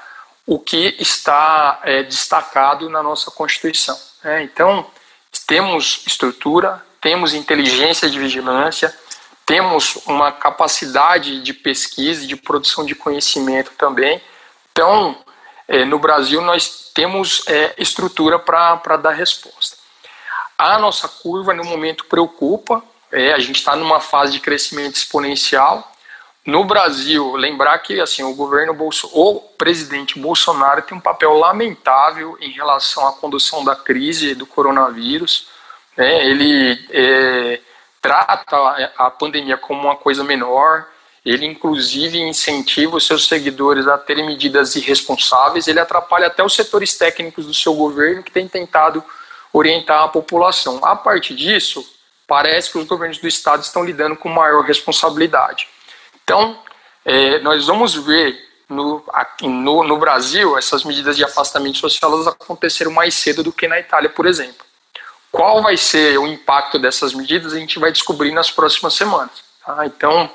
o 0.46 0.58
que 0.58 0.96
está 1.00 1.80
é, 1.84 2.04
destacado 2.04 2.90
na 2.90 3.04
nossa 3.04 3.30
Constituição. 3.30 3.98
Né? 4.24 4.44
Então, 4.44 4.86
temos 5.46 6.04
estrutura, 6.08 6.84
temos 7.02 7.34
inteligência 7.34 8.10
de 8.10 8.18
vigilância, 8.18 8.96
temos 9.46 9.98
uma 10.06 10.32
capacidade 10.32 11.42
de 11.42 11.54
pesquisa 11.54 12.24
e 12.24 12.28
de 12.28 12.36
produção 12.36 12.86
de 12.86 12.96
conhecimento 12.96 13.72
também. 13.78 14.22
Então, 14.72 15.18
é, 15.68 15.84
no 15.84 16.00
Brasil, 16.00 16.42
nós 16.42 16.92
temos 16.94 17.44
é, 17.48 17.74
estrutura 17.78 18.40
para 18.40 18.98
dar 18.98 19.12
resposta. 19.12 19.81
A 20.62 20.77
nossa 20.77 21.08
curva, 21.08 21.56
no 21.56 21.63
momento, 21.63 22.06
preocupa. 22.06 22.84
É, 23.12 23.34
a 23.34 23.39
gente 23.39 23.56
está 23.56 23.75
numa 23.75 24.00
fase 24.00 24.34
de 24.34 24.39
crescimento 24.39 24.96
exponencial. 24.96 25.91
No 26.46 26.63
Brasil, 26.63 27.36
lembrar 27.36 27.80
que 27.80 28.00
assim, 28.00 28.22
o 28.22 28.36
governo 28.36 28.72
Bolso, 28.72 29.10
o 29.12 29.39
presidente 29.39 30.20
Bolsonaro 30.20 30.84
tem 30.84 30.96
um 30.96 31.01
papel 31.01 31.34
lamentável 31.34 32.38
em 32.39 32.51
relação 32.51 33.08
à 33.08 33.12
condução 33.12 33.63
da 33.63 33.75
crise 33.75 34.36
do 34.36 34.46
coronavírus. 34.46 35.48
Né? 35.98 36.27
Ele 36.27 36.80
é, 36.91 37.60
trata 38.00 38.91
a 39.00 39.10
pandemia 39.10 39.58
como 39.58 39.82
uma 39.82 39.96
coisa 39.96 40.24
menor, 40.24 40.86
ele 41.25 41.48
inclusive 41.48 42.20
incentiva 42.20 42.98
os 42.98 43.08
seus 43.08 43.27
seguidores 43.27 43.88
a 43.88 43.98
terem 43.98 44.27
medidas 44.27 44.75
irresponsáveis, 44.75 45.68
ele 45.68 45.80
atrapalha 45.80 46.27
até 46.27 46.44
os 46.44 46.53
setores 46.53 46.96
técnicos 46.96 47.48
do 47.48 47.53
seu 47.53 47.74
governo 47.74 48.22
que 48.22 48.32
tem 48.32 48.48
tentado 48.48 49.03
orientar 49.53 50.03
a 50.03 50.08
população. 50.08 50.79
A 50.84 50.96
partir 50.96 51.36
disso, 51.36 51.86
parece 52.27 52.72
que 52.72 52.77
os 52.77 52.86
governos 52.86 53.17
do 53.17 53.27
estado 53.27 53.62
estão 53.62 53.84
lidando 53.84 54.15
com 54.15 54.29
maior 54.29 54.63
responsabilidade. 54.63 55.67
Então, 56.24 56.58
é, 57.03 57.39
nós 57.39 57.67
vamos 57.67 57.93
ver 57.96 58.38
no, 58.70 59.03
aqui, 59.12 59.48
no, 59.48 59.84
no, 59.84 59.98
Brasil 59.98 60.58
essas 60.58 60.84
medidas 60.84 61.17
de 61.17 61.24
afastamento 61.24 61.77
social 61.77 62.13
elas 62.13 62.27
aconteceram 62.27 62.91
mais 62.91 63.15
cedo 63.15 63.43
do 63.43 63.51
que 63.51 63.67
na 63.67 63.79
Itália, 63.79 64.10
por 64.10 64.25
exemplo. 64.25 64.65
Qual 65.31 65.62
vai 65.62 65.75
ser 65.75 66.17
o 66.17 66.27
impacto 66.27 66.79
dessas 66.79 67.13
medidas 67.13 67.53
a 67.53 67.60
gente 67.60 67.79
vai 67.79 67.91
descobrir 67.91 68.31
nas 68.31 68.50
próximas 68.50 68.93
semanas. 68.93 69.43
Tá? 69.65 69.86
Então, 69.86 70.29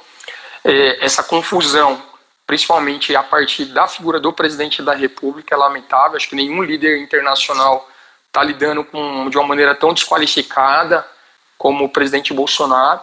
é, 0.65 1.05
essa 1.05 1.23
confusão, 1.23 2.03
principalmente 2.47 3.15
a 3.15 3.23
partir 3.23 3.67
da 3.67 3.87
figura 3.87 4.21
do 4.21 4.33
presidente 4.33 4.83
da 4.83 4.95
República, 4.95 5.55
é 5.55 5.59
lamentável. 5.59 6.17
Acho 6.17 6.29
que 6.29 6.37
nenhum 6.37 6.63
líder 6.63 6.99
internacional 6.99 7.89
está 8.37 8.45
lidando 8.45 8.85
com, 8.85 9.31
de 9.31 9.39
uma 9.39 9.47
maneira 9.47 9.75
tão 9.75 9.95
desqualificada 9.95 11.07
como 11.57 11.85
o 11.87 11.89
presidente 11.89 12.35
Bolsonaro. 12.35 13.01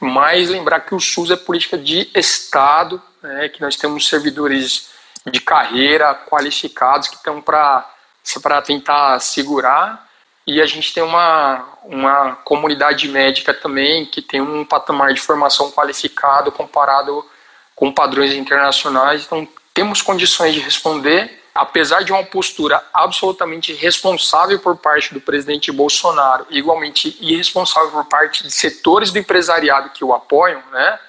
Mas 0.00 0.48
lembrar 0.48 0.80
que 0.80 0.94
o 0.94 1.00
SUS 1.00 1.32
é 1.32 1.36
política 1.36 1.76
de 1.76 2.08
Estado, 2.14 3.02
né, 3.20 3.48
que 3.48 3.60
nós 3.60 3.74
temos 3.74 4.08
servidores 4.08 4.90
de 5.26 5.40
carreira 5.40 6.14
qualificados 6.14 7.08
que 7.08 7.16
estão 7.16 7.42
para 7.42 8.62
tentar 8.64 9.18
segurar 9.18 10.08
e 10.46 10.62
a 10.62 10.66
gente 10.66 10.94
tem 10.94 11.02
uma, 11.02 11.66
uma 11.84 12.36
comunidade 12.36 13.06
médica 13.08 13.52
também 13.52 14.06
que 14.06 14.22
tem 14.22 14.40
um 14.40 14.64
patamar 14.64 15.12
de 15.12 15.20
formação 15.20 15.70
qualificado 15.70 16.50
comparado 16.52 17.22
com 17.74 17.92
padrões 17.92 18.32
internacionais. 18.32 19.24
Então, 19.26 19.46
temos 19.74 20.00
condições 20.00 20.54
de 20.54 20.60
responder, 20.60 21.44
apesar 21.58 22.04
de 22.04 22.12
uma 22.12 22.22
postura 22.24 22.80
absolutamente 22.94 23.72
responsável 23.72 24.60
por 24.60 24.76
parte 24.76 25.12
do 25.12 25.20
presidente 25.20 25.72
Bolsonaro, 25.72 26.46
igualmente 26.50 27.16
irresponsável 27.20 27.90
por 27.90 28.04
parte 28.04 28.44
de 28.44 28.50
setores 28.52 29.10
do 29.10 29.18
empresariado 29.18 29.90
que 29.90 30.04
o 30.04 30.14
apoiam, 30.14 30.62
né? 30.70 31.00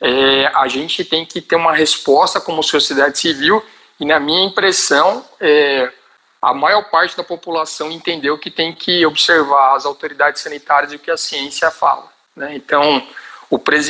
É, 0.00 0.46
a 0.46 0.66
gente 0.66 1.04
tem 1.04 1.24
que 1.24 1.40
ter 1.40 1.54
uma 1.54 1.72
resposta 1.72 2.40
como 2.40 2.62
sociedade 2.62 3.18
civil 3.18 3.64
e, 3.98 4.04
na 4.04 4.18
minha 4.18 4.44
impressão, 4.44 5.24
é, 5.40 5.90
a 6.42 6.52
maior 6.52 6.90
parte 6.90 7.16
da 7.16 7.22
população 7.22 7.90
entendeu 7.92 8.36
que 8.36 8.50
tem 8.50 8.74
que 8.74 9.06
observar 9.06 9.76
as 9.76 9.86
autoridades 9.86 10.42
sanitárias 10.42 10.92
e 10.92 10.96
o 10.96 10.98
que 10.98 11.10
a 11.10 11.16
ciência 11.16 11.70
fala. 11.70 12.12
Né? 12.34 12.56
Então, 12.56 13.06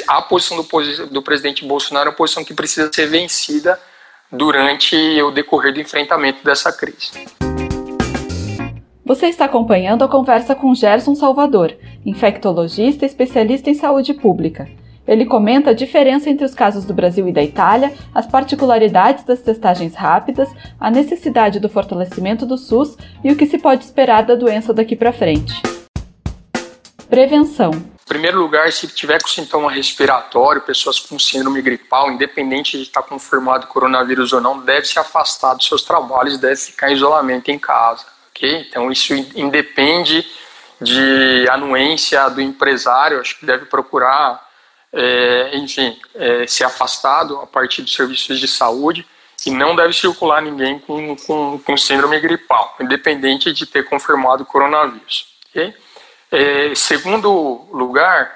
a 0.06 0.22
posição 0.22 0.62
do, 0.62 1.06
do 1.06 1.22
presidente 1.22 1.64
Bolsonaro 1.64 2.08
é 2.08 2.10
uma 2.10 2.16
posição 2.16 2.44
que 2.44 2.52
precisa 2.52 2.92
ser 2.92 3.06
vencida 3.06 3.80
durante 4.30 4.96
o 5.22 5.30
decorrer 5.30 5.72
do 5.72 5.80
enfrentamento 5.80 6.44
dessa 6.44 6.72
crise. 6.72 7.12
Você 9.04 9.26
está 9.26 9.44
acompanhando 9.44 10.02
a 10.02 10.08
conversa 10.08 10.54
com 10.54 10.74
Gerson 10.74 11.14
Salvador, 11.14 11.76
infectologista 12.06 13.04
especialista 13.04 13.68
em 13.68 13.74
saúde 13.74 14.14
pública. 14.14 14.66
Ele 15.06 15.26
comenta 15.26 15.70
a 15.70 15.74
diferença 15.74 16.30
entre 16.30 16.46
os 16.46 16.54
casos 16.54 16.86
do 16.86 16.94
Brasil 16.94 17.28
e 17.28 17.32
da 17.32 17.42
Itália, 17.42 17.92
as 18.14 18.26
particularidades 18.26 19.22
das 19.24 19.42
testagens 19.42 19.94
rápidas, 19.94 20.48
a 20.80 20.90
necessidade 20.90 21.60
do 21.60 21.68
fortalecimento 21.68 22.46
do 22.46 22.56
SUS 22.56 22.96
e 23.22 23.30
o 23.30 23.36
que 23.36 23.46
se 23.46 23.58
pode 23.58 23.84
esperar 23.84 24.22
da 24.22 24.34
doença 24.34 24.72
daqui 24.72 24.96
para 24.96 25.12
frente. 25.12 25.60
Prevenção. 27.08 27.93
Em 28.04 28.06
primeiro 28.06 28.38
lugar, 28.38 28.70
se 28.70 28.86
tiver 28.88 29.20
com 29.20 29.28
sintoma 29.28 29.70
respiratório, 29.70 30.60
pessoas 30.60 31.00
com 31.00 31.18
síndrome 31.18 31.62
gripal, 31.62 32.10
independente 32.10 32.76
de 32.76 32.82
estar 32.82 33.02
confirmado 33.02 33.66
coronavírus 33.66 34.30
ou 34.34 34.42
não, 34.42 34.60
deve 34.60 34.86
se 34.86 34.98
afastar 34.98 35.54
dos 35.54 35.66
seus 35.66 35.82
trabalhos, 35.82 36.36
deve 36.36 36.56
ficar 36.56 36.90
em 36.90 36.94
isolamento 36.94 37.50
em 37.50 37.58
casa, 37.58 38.04
ok? 38.28 38.66
Então 38.68 38.92
isso 38.92 39.14
independe 39.14 40.26
de 40.80 41.48
anuência 41.48 42.28
do 42.28 42.42
empresário, 42.42 43.20
acho 43.20 43.38
que 43.38 43.46
deve 43.46 43.64
procurar 43.64 44.44
é, 44.92 45.56
enfim, 45.56 45.98
é, 46.14 46.46
ser 46.46 46.64
afastado 46.64 47.38
a 47.40 47.46
partir 47.46 47.82
dos 47.82 47.94
serviços 47.94 48.38
de 48.38 48.46
saúde 48.46 49.06
e 49.44 49.50
não 49.50 49.74
deve 49.74 49.92
circular 49.92 50.40
ninguém 50.40 50.78
com, 50.78 51.16
com, 51.16 51.58
com 51.58 51.76
síndrome 51.76 52.20
gripal, 52.20 52.76
independente 52.80 53.52
de 53.52 53.66
ter 53.66 53.84
confirmado 53.84 54.44
coronavírus. 54.44 55.26
Okay? 55.50 55.74
É, 56.36 56.74
segundo 56.74 57.64
lugar, 57.72 58.34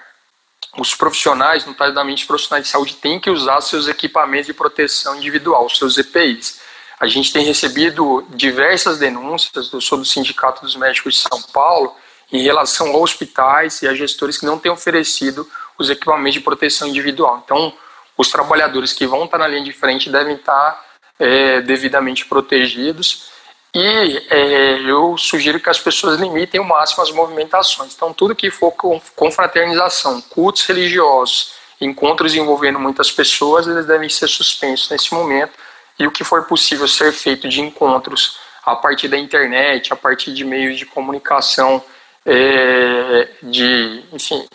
os 0.79 0.95
profissionais, 0.95 1.67
notadamente 1.67 2.27
profissionais 2.27 2.67
de 2.67 2.71
saúde, 2.71 2.95
têm 2.95 3.19
que 3.19 3.29
usar 3.29 3.61
seus 3.61 3.89
equipamentos 3.89 4.47
de 4.47 4.55
proteção 4.55 5.17
individual, 5.17 5.69
seus 5.69 5.99
EPIs. 5.99 6.61
A 7.01 7.09
gente 7.09 7.33
tem 7.33 7.45
recebido 7.45 8.25
diversas 8.31 9.01
denúncias, 9.01 9.73
eu 9.73 9.81
sou 9.81 9.99
do 9.99 10.05
Sindicato 10.05 10.63
dos 10.63 10.77
Médicos 10.77 11.15
de 11.15 11.21
São 11.23 11.43
Paulo, 11.53 11.93
em 12.31 12.41
relação 12.41 12.93
a 12.93 12.99
hospitais 12.99 13.83
e 13.83 13.89
a 13.89 13.95
gestores 13.95 14.39
que 14.39 14.47
não 14.47 14.61
têm 14.61 14.71
oferecido 14.71 15.51
os 15.77 15.91
equipamentos 15.91 16.35
de 16.35 16.41
proteção 16.41 16.87
individual. 16.87 17.43
Então, 17.45 17.73
os 18.17 18.31
trabalhadores 18.31 18.93
que 18.93 19.09
vão 19.09 19.25
estar 19.25 19.39
na 19.39 19.49
linha 19.49 19.65
de 19.65 19.73
frente 19.73 20.09
devem 20.09 20.37
estar 20.37 20.85
é, 21.19 21.61
devidamente 21.63 22.27
protegidos 22.27 23.38
e 23.75 24.27
é, 24.31 24.81
eu 24.81 25.17
sugiro 25.19 25.61
que 25.61 25.69
as 25.69 25.79
pessoas 25.79 26.19
limitem 26.19 26.61
o 26.61 26.65
máximo 26.65 27.03
as 27.03 27.11
movimentações. 27.11 27.95
Então, 27.95 28.13
tudo 28.13 28.35
que 28.35 28.51
for 28.51 28.73
com 28.73 29.01
confraternização, 29.15 30.21
cultos 30.23 30.65
religiosos, 30.65 31.53
encontros 31.81 32.35
envolvendo 32.35 32.79
muitas 32.79 33.11
pessoas, 33.11 33.67
eles 33.67 33.87
devem 33.87 34.09
ser 34.09 34.29
suspensos 34.29 34.89
nesse 34.91 35.13
momento. 35.13 35.53
E 35.99 36.07
o 36.07 36.11
que 36.11 36.25
for 36.25 36.45
possível 36.45 36.89
ser 36.89 37.13
feito 37.13 37.49
de 37.49 37.61
encontros 37.61 38.39
a 38.65 38.75
partir 38.75 39.09
da 39.09 39.19
internet, 39.19 39.93
a 39.93 39.97
partir 39.97 40.33
de 40.33 40.45
meios 40.45 40.79
de 40.79 40.87
comunicação, 40.87 41.83
é, 42.25 43.29
de, 43.43 44.05
enfim, 44.13 44.47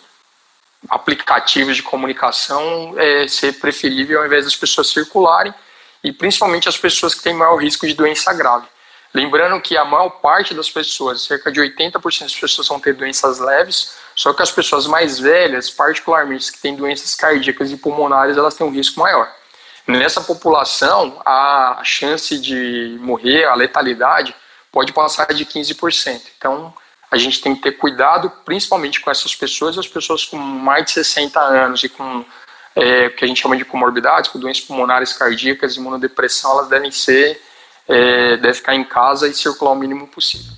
aplicativos 0.88 1.76
de 1.76 1.82
comunicação 1.82 2.94
é, 2.96 3.26
ser 3.26 3.54
preferível 3.54 4.20
ao 4.20 4.26
invés 4.26 4.44
das 4.44 4.56
pessoas 4.56 4.88
circularem 4.88 5.54
e 6.02 6.12
principalmente 6.12 6.68
as 6.68 6.76
pessoas 6.76 7.14
que 7.14 7.22
têm 7.22 7.34
maior 7.34 7.56
risco 7.56 7.86
de 7.86 7.94
doença 7.94 8.32
grave. 8.32 8.66
Lembrando 9.14 9.60
que 9.60 9.76
a 9.76 9.84
maior 9.84 10.10
parte 10.10 10.52
das 10.52 10.68
pessoas, 10.68 11.22
cerca 11.22 11.52
de 11.52 11.60
80% 11.60 12.22
das 12.22 12.34
pessoas 12.34 12.66
vão 12.66 12.80
ter 12.80 12.94
doenças 12.94 13.38
leves, 13.38 13.94
só 14.16 14.32
que 14.32 14.42
as 14.42 14.50
pessoas 14.50 14.88
mais 14.88 15.20
velhas, 15.20 15.70
particularmente 15.70 16.50
que 16.50 16.58
têm 16.58 16.74
doenças 16.74 17.14
cardíacas 17.14 17.70
e 17.70 17.76
pulmonares, 17.76 18.36
elas 18.36 18.54
têm 18.54 18.66
um 18.66 18.72
risco 18.72 18.98
maior. 18.98 19.32
Nessa 19.86 20.20
população, 20.20 21.20
a 21.24 21.80
chance 21.84 22.38
de 22.38 22.98
morrer, 23.00 23.44
a 23.44 23.54
letalidade, 23.54 24.34
pode 24.72 24.92
passar 24.92 25.26
de 25.32 25.46
15%. 25.46 26.22
Então, 26.36 26.74
a 27.08 27.16
gente 27.16 27.40
tem 27.40 27.54
que 27.54 27.62
ter 27.62 27.72
cuidado, 27.72 28.28
principalmente 28.44 29.00
com 29.00 29.10
essas 29.10 29.32
pessoas, 29.36 29.78
as 29.78 29.86
pessoas 29.86 30.24
com 30.24 30.36
mais 30.36 30.86
de 30.86 30.90
60 30.90 31.38
anos 31.38 31.84
e 31.84 31.88
com 31.88 32.24
é, 32.74 33.06
o 33.06 33.10
que 33.14 33.24
a 33.24 33.28
gente 33.28 33.40
chama 33.40 33.56
de 33.56 33.64
comorbidades, 33.64 34.28
com 34.30 34.40
doenças 34.40 34.64
pulmonares 34.64 35.12
cardíacas, 35.12 35.76
imunodepressão, 35.76 36.50
elas 36.52 36.68
devem 36.68 36.90
ser, 36.90 37.40
é, 37.88 38.36
devem 38.36 38.54
ficar 38.54 38.74
em 38.74 38.84
casa 38.84 39.28
e 39.28 39.34
circular 39.34 39.72
o 39.72 39.76
mínimo 39.76 40.06
possível. 40.06 40.52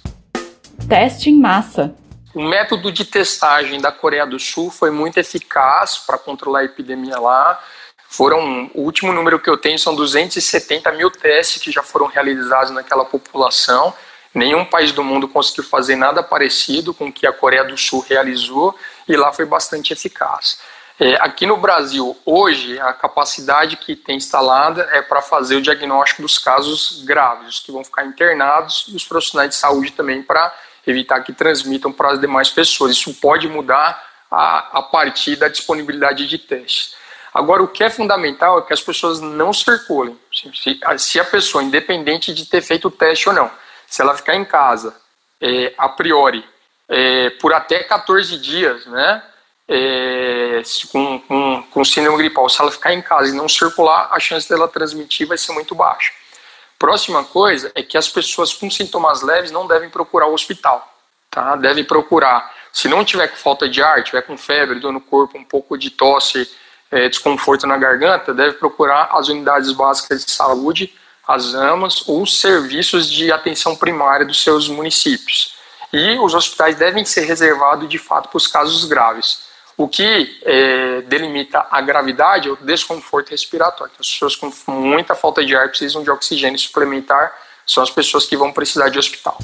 Teste 0.88 1.30
em 1.30 1.40
massa. 1.40 1.94
O 2.34 2.42
método 2.42 2.92
de 2.92 3.04
testagem 3.04 3.80
da 3.80 3.90
Coreia 3.90 4.26
do 4.26 4.38
Sul 4.38 4.70
foi 4.70 4.90
muito 4.90 5.18
eficaz 5.18 5.98
para 5.98 6.18
controlar 6.18 6.60
a 6.60 6.64
epidemia 6.64 7.18
lá. 7.18 7.60
Foram, 8.08 8.70
o 8.74 8.82
último 8.82 9.12
número 9.12 9.40
que 9.40 9.50
eu 9.50 9.56
tenho 9.56 9.78
são 9.78 9.94
270 9.94 10.92
mil 10.92 11.10
testes 11.10 11.62
que 11.62 11.72
já 11.72 11.82
foram 11.82 12.06
realizados 12.06 12.70
naquela 12.70 13.04
população 13.04 13.92
Nenhum 14.36 14.66
país 14.66 14.92
do 14.92 15.02
mundo 15.02 15.26
conseguiu 15.26 15.64
fazer 15.64 15.96
nada 15.96 16.22
parecido 16.22 16.92
com 16.92 17.06
o 17.06 17.12
que 17.12 17.26
a 17.26 17.32
Coreia 17.32 17.64
do 17.64 17.74
Sul 17.78 18.04
realizou 18.06 18.78
e 19.08 19.16
lá 19.16 19.32
foi 19.32 19.46
bastante 19.46 19.94
eficaz. 19.94 20.58
É, 20.98 21.14
aqui 21.16 21.44
no 21.44 21.58
Brasil, 21.58 22.16
hoje, 22.24 22.80
a 22.80 22.90
capacidade 22.92 23.76
que 23.76 23.94
tem 23.94 24.16
instalada 24.16 24.88
é 24.92 25.02
para 25.02 25.20
fazer 25.20 25.56
o 25.56 25.62
diagnóstico 25.62 26.22
dos 26.22 26.38
casos 26.38 27.02
graves, 27.04 27.58
que 27.58 27.70
vão 27.70 27.84
ficar 27.84 28.06
internados, 28.06 28.86
e 28.88 28.96
os 28.96 29.04
profissionais 29.04 29.50
de 29.50 29.56
saúde 29.56 29.92
também 29.92 30.22
para 30.22 30.54
evitar 30.86 31.20
que 31.20 31.34
transmitam 31.34 31.92
para 31.92 32.12
as 32.12 32.20
demais 32.20 32.48
pessoas. 32.48 32.92
Isso 32.92 33.12
pode 33.14 33.46
mudar 33.46 34.02
a, 34.30 34.78
a 34.78 34.82
partir 34.82 35.36
da 35.36 35.48
disponibilidade 35.48 36.26
de 36.26 36.38
testes. 36.38 36.94
Agora, 37.34 37.62
o 37.62 37.68
que 37.68 37.84
é 37.84 37.90
fundamental 37.90 38.58
é 38.58 38.62
que 38.62 38.72
as 38.72 38.80
pessoas 38.80 39.20
não 39.20 39.52
circulem. 39.52 40.18
Se, 40.32 40.80
se 40.96 41.20
a 41.20 41.24
pessoa, 41.24 41.62
independente 41.62 42.32
de 42.32 42.46
ter 42.46 42.62
feito 42.62 42.88
o 42.88 42.90
teste 42.90 43.28
ou 43.28 43.34
não, 43.34 43.50
se 43.86 44.00
ela 44.00 44.16
ficar 44.16 44.34
em 44.34 44.46
casa, 44.46 44.96
é, 45.42 45.74
a 45.76 45.90
priori, 45.90 46.42
é, 46.88 47.28
por 47.30 47.52
até 47.52 47.84
14 47.84 48.38
dias, 48.38 48.86
né, 48.86 49.22
é, 49.68 50.62
com, 50.92 51.18
com, 51.20 51.62
com 51.70 51.84
síndrome 51.84 52.18
gripal, 52.18 52.48
se 52.48 52.60
ela 52.60 52.70
ficar 52.70 52.92
em 52.92 53.02
casa 53.02 53.30
e 53.30 53.36
não 53.36 53.48
circular, 53.48 54.08
a 54.12 54.20
chance 54.20 54.48
dela 54.48 54.68
transmitir 54.68 55.26
vai 55.26 55.36
ser 55.36 55.52
muito 55.52 55.74
baixa. 55.74 56.12
Próxima 56.78 57.24
coisa 57.24 57.72
é 57.74 57.82
que 57.82 57.96
as 57.96 58.08
pessoas 58.08 58.52
com 58.52 58.70
sintomas 58.70 59.22
leves 59.22 59.50
não 59.50 59.66
devem 59.66 59.88
procurar 59.88 60.26
o 60.26 60.34
hospital, 60.34 60.86
tá? 61.30 61.56
Devem 61.56 61.84
procurar 61.84 62.54
Se 62.72 62.88
não 62.88 63.02
tiver 63.02 63.28
com 63.28 63.36
falta 63.36 63.66
de 63.66 63.82
ar, 63.82 64.04
tiver 64.04 64.20
com 64.20 64.36
febre, 64.36 64.78
dor 64.78 64.92
no 64.92 65.00
corpo, 65.00 65.38
um 65.38 65.44
pouco 65.44 65.78
de 65.78 65.88
tosse, 65.88 66.46
é, 66.90 67.08
desconforto 67.08 67.66
na 67.66 67.78
garganta, 67.78 68.34
deve 68.34 68.58
procurar 68.58 69.08
as 69.12 69.28
unidades 69.28 69.72
básicas 69.72 70.26
de 70.26 70.30
saúde, 70.30 70.94
as 71.26 71.54
AMAs 71.54 72.06
ou 72.06 72.22
os 72.22 72.38
serviços 72.38 73.10
de 73.10 73.32
atenção 73.32 73.74
primária 73.74 74.26
dos 74.26 74.42
seus 74.42 74.68
municípios. 74.68 75.56
E 75.90 76.18
os 76.18 76.34
hospitais 76.34 76.76
devem 76.76 77.04
ser 77.06 77.22
reservados 77.22 77.88
de 77.88 77.96
fato 77.96 78.28
para 78.28 78.36
os 78.36 78.46
casos 78.46 78.84
graves. 78.84 79.45
O 79.76 79.86
que 79.86 80.40
é, 80.42 81.02
delimita 81.02 81.66
a 81.70 81.80
gravidade 81.82 82.48
é 82.48 82.52
o 82.52 82.56
desconforto 82.56 83.30
respiratório. 83.30 83.92
Então, 83.92 84.00
as 84.00 84.10
pessoas 84.10 84.36
com 84.36 84.72
muita 84.72 85.14
falta 85.14 85.44
de 85.44 85.54
ar 85.54 85.68
precisam 85.68 86.02
de 86.02 86.10
oxigênio 86.10 86.58
suplementar, 86.58 87.36
são 87.66 87.82
as 87.82 87.90
pessoas 87.90 88.24
que 88.24 88.36
vão 88.36 88.52
precisar 88.52 88.88
de 88.88 88.98
hospital. 88.98 89.36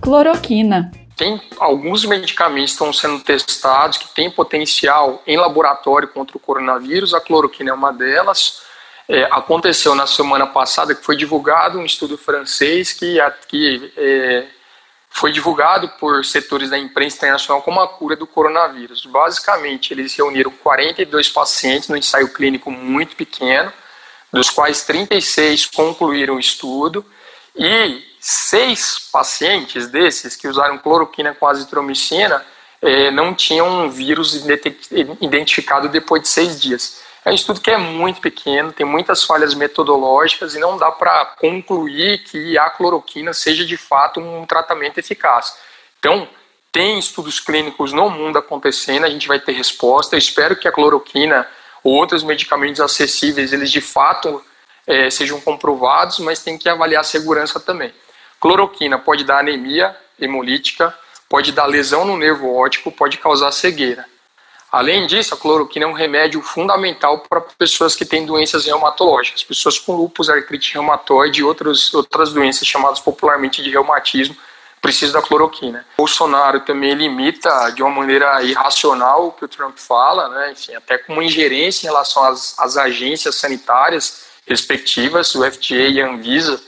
Cloroquina. 0.00 0.92
Tem 1.16 1.40
alguns 1.58 2.04
medicamentos 2.04 2.70
que 2.70 2.74
estão 2.74 2.92
sendo 2.92 3.20
testados 3.20 3.98
que 3.98 4.08
têm 4.14 4.30
potencial 4.30 5.22
em 5.26 5.36
laboratório 5.36 6.08
contra 6.08 6.36
o 6.36 6.40
coronavírus, 6.40 7.12
a 7.12 7.20
cloroquina 7.20 7.70
é 7.70 7.74
uma 7.74 7.92
delas. 7.92 8.62
É, 9.08 9.24
aconteceu 9.24 9.94
na 9.94 10.06
semana 10.06 10.46
passada 10.46 10.94
que 10.94 11.04
foi 11.04 11.16
divulgado 11.16 11.78
um 11.78 11.84
estudo 11.84 12.16
francês 12.16 12.92
que, 12.92 13.18
que 13.48 13.92
é, 13.96 14.46
foi 15.12 15.30
divulgado 15.30 15.88
por 16.00 16.24
setores 16.24 16.70
da 16.70 16.78
imprensa 16.78 17.16
internacional 17.16 17.62
como 17.62 17.80
a 17.80 17.88
cura 17.88 18.16
do 18.16 18.26
coronavírus. 18.26 19.04
Basicamente, 19.06 19.92
eles 19.92 20.14
reuniram 20.14 20.50
42 20.50 21.28
pacientes 21.28 21.88
no 21.88 21.96
ensaio 21.96 22.32
clínico 22.32 22.70
muito 22.70 23.14
pequeno, 23.14 23.72
dos 24.32 24.50
quais 24.50 24.82
36 24.82 25.66
concluíram 25.66 26.36
o 26.36 26.40
estudo 26.40 27.04
e 27.54 28.02
seis 28.18 28.98
pacientes 29.12 29.88
desses 29.88 30.34
que 30.34 30.48
usaram 30.48 30.78
cloroquina 30.78 31.34
com 31.34 31.46
azitromicina 31.46 32.44
eh, 32.80 33.10
não 33.10 33.34
tinham 33.34 33.68
um 33.68 33.90
vírus 33.90 34.34
identificado 35.20 35.88
depois 35.88 36.22
de 36.22 36.28
seis 36.28 36.60
dias. 36.60 37.01
É 37.24 37.30
um 37.30 37.34
estudo 37.34 37.60
que 37.60 37.70
é 37.70 37.78
muito 37.78 38.20
pequeno, 38.20 38.72
tem 38.72 38.84
muitas 38.84 39.22
falhas 39.22 39.54
metodológicas 39.54 40.56
e 40.56 40.58
não 40.58 40.76
dá 40.76 40.90
para 40.90 41.24
concluir 41.38 42.24
que 42.24 42.58
a 42.58 42.68
cloroquina 42.68 43.32
seja 43.32 43.64
de 43.64 43.76
fato 43.76 44.18
um 44.18 44.44
tratamento 44.44 44.98
eficaz. 44.98 45.56
Então, 46.00 46.28
tem 46.72 46.98
estudos 46.98 47.38
clínicos 47.38 47.92
no 47.92 48.10
mundo 48.10 48.38
acontecendo, 48.38 49.04
a 49.04 49.10
gente 49.10 49.28
vai 49.28 49.38
ter 49.38 49.52
resposta. 49.52 50.16
Eu 50.16 50.18
espero 50.18 50.56
que 50.56 50.66
a 50.66 50.72
cloroquina 50.72 51.46
ou 51.84 51.94
outros 51.94 52.24
medicamentos 52.24 52.80
acessíveis, 52.80 53.52
eles 53.52 53.70
de 53.70 53.80
fato 53.80 54.42
é, 54.84 55.08
sejam 55.08 55.40
comprovados, 55.40 56.18
mas 56.18 56.42
tem 56.42 56.58
que 56.58 56.68
avaliar 56.68 57.02
a 57.02 57.04
segurança 57.04 57.60
também. 57.60 57.92
Cloroquina 58.40 58.98
pode 58.98 59.22
dar 59.22 59.38
anemia 59.38 59.96
hemolítica, 60.18 60.92
pode 61.28 61.52
dar 61.52 61.66
lesão 61.66 62.04
no 62.04 62.16
nervo 62.16 62.52
óptico, 62.52 62.90
pode 62.90 63.18
causar 63.18 63.52
cegueira. 63.52 64.06
Além 64.72 65.06
disso, 65.06 65.34
a 65.34 65.36
cloroquina 65.36 65.84
é 65.84 65.88
um 65.88 65.92
remédio 65.92 66.40
fundamental 66.40 67.18
para 67.18 67.42
pessoas 67.42 67.94
que 67.94 68.06
têm 68.06 68.24
doenças 68.24 68.64
reumatológicas, 68.64 69.44
pessoas 69.44 69.78
com 69.78 69.94
lúpus, 69.94 70.30
artrite 70.30 70.72
reumatoide 70.72 71.40
e 71.40 71.44
outras, 71.44 71.92
outras 71.92 72.32
doenças 72.32 72.66
chamadas 72.66 72.98
popularmente 72.98 73.62
de 73.62 73.70
reumatismo, 73.70 74.34
precisam 74.80 75.20
da 75.20 75.26
cloroquina. 75.26 75.86
Bolsonaro 75.96 76.60
também 76.60 76.94
limita 76.94 77.68
de 77.70 77.82
uma 77.82 77.90
maneira 77.90 78.42
irracional 78.42 79.26
o 79.26 79.32
que 79.32 79.44
o 79.44 79.48
Trump 79.48 79.76
fala, 79.76 80.28
né? 80.30 80.52
Enfim, 80.52 80.74
até 80.74 80.96
com 80.96 81.12
uma 81.12 81.24
ingerência 81.24 81.86
em 81.86 81.90
relação 81.90 82.24
às, 82.24 82.58
às 82.58 82.78
agências 82.78 83.34
sanitárias 83.34 84.24
respectivas, 84.46 85.34
o 85.34 85.44
FDA 85.44 85.88
e 85.88 86.00
a 86.00 86.08
Anvisa, 86.08 86.60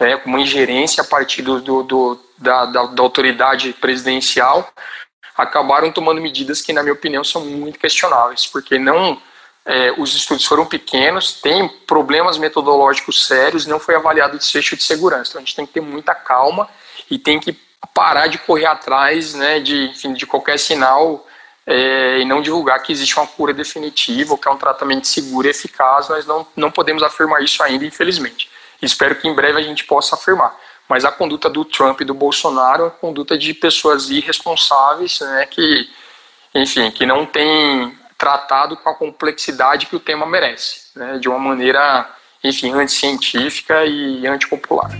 né, 0.00 0.16
com 0.16 0.30
uma 0.30 0.40
ingerência 0.40 1.02
a 1.02 1.06
partir 1.06 1.42
do, 1.42 1.60
do, 1.60 1.82
do 1.82 2.20
da, 2.38 2.64
da, 2.64 2.86
da 2.86 3.02
autoridade 3.02 3.74
presidencial, 3.74 4.68
acabaram 5.36 5.90
tomando 5.90 6.20
medidas 6.20 6.60
que, 6.60 6.72
na 6.72 6.82
minha 6.82 6.92
opinião, 6.92 7.24
são 7.24 7.44
muito 7.44 7.78
questionáveis, 7.78 8.46
porque 8.46 8.78
não 8.78 9.20
é, 9.64 9.92
os 9.96 10.14
estudos 10.14 10.44
foram 10.44 10.66
pequenos, 10.66 11.34
tem 11.34 11.68
problemas 11.86 12.36
metodológicos 12.36 13.26
sérios, 13.26 13.66
não 13.66 13.78
foi 13.78 13.94
avaliado 13.94 14.36
o 14.36 14.38
desfecho 14.38 14.76
de 14.76 14.82
segurança. 14.82 15.30
Então 15.30 15.40
a 15.40 15.44
gente 15.44 15.54
tem 15.54 15.66
que 15.66 15.72
ter 15.72 15.80
muita 15.80 16.14
calma 16.14 16.68
e 17.10 17.18
tem 17.18 17.38
que 17.38 17.56
parar 17.94 18.26
de 18.26 18.38
correr 18.38 18.66
atrás 18.66 19.34
né, 19.34 19.60
de, 19.60 19.90
enfim, 19.90 20.14
de 20.14 20.26
qualquer 20.26 20.58
sinal 20.58 21.26
é, 21.66 22.18
e 22.18 22.24
não 22.24 22.42
divulgar 22.42 22.82
que 22.82 22.92
existe 22.92 23.16
uma 23.16 23.26
cura 23.26 23.54
definitiva 23.54 24.32
ou 24.32 24.38
que 24.38 24.48
é 24.48 24.50
um 24.50 24.56
tratamento 24.56 25.06
seguro 25.06 25.46
e 25.46 25.50
eficaz. 25.50 26.08
Nós 26.08 26.26
não, 26.26 26.46
não 26.56 26.70
podemos 26.70 27.02
afirmar 27.02 27.42
isso 27.42 27.62
ainda, 27.62 27.84
infelizmente. 27.84 28.50
Espero 28.80 29.14
que 29.14 29.28
em 29.28 29.34
breve 29.34 29.58
a 29.58 29.62
gente 29.62 29.84
possa 29.84 30.16
afirmar 30.16 30.58
mas 30.92 31.06
a 31.06 31.10
conduta 31.10 31.48
do 31.48 31.64
Trump 31.64 32.02
e 32.02 32.04
do 32.04 32.12
Bolsonaro 32.12 32.84
é 32.84 32.90
conduta 32.90 33.38
de 33.38 33.54
pessoas 33.54 34.10
irresponsáveis, 34.10 35.20
né, 35.20 35.46
que, 35.46 35.88
enfim, 36.54 36.90
que 36.90 37.06
não 37.06 37.24
têm 37.24 37.96
tratado 38.18 38.76
com 38.76 38.90
a 38.90 38.94
complexidade 38.94 39.86
que 39.86 39.96
o 39.96 40.00
tema 40.00 40.26
merece, 40.26 40.90
né, 40.94 41.16
de 41.16 41.30
uma 41.30 41.38
maneira, 41.38 42.06
enfim, 42.44 42.72
anticientífica 42.72 43.86
e 43.86 44.26
antipopular. 44.26 44.90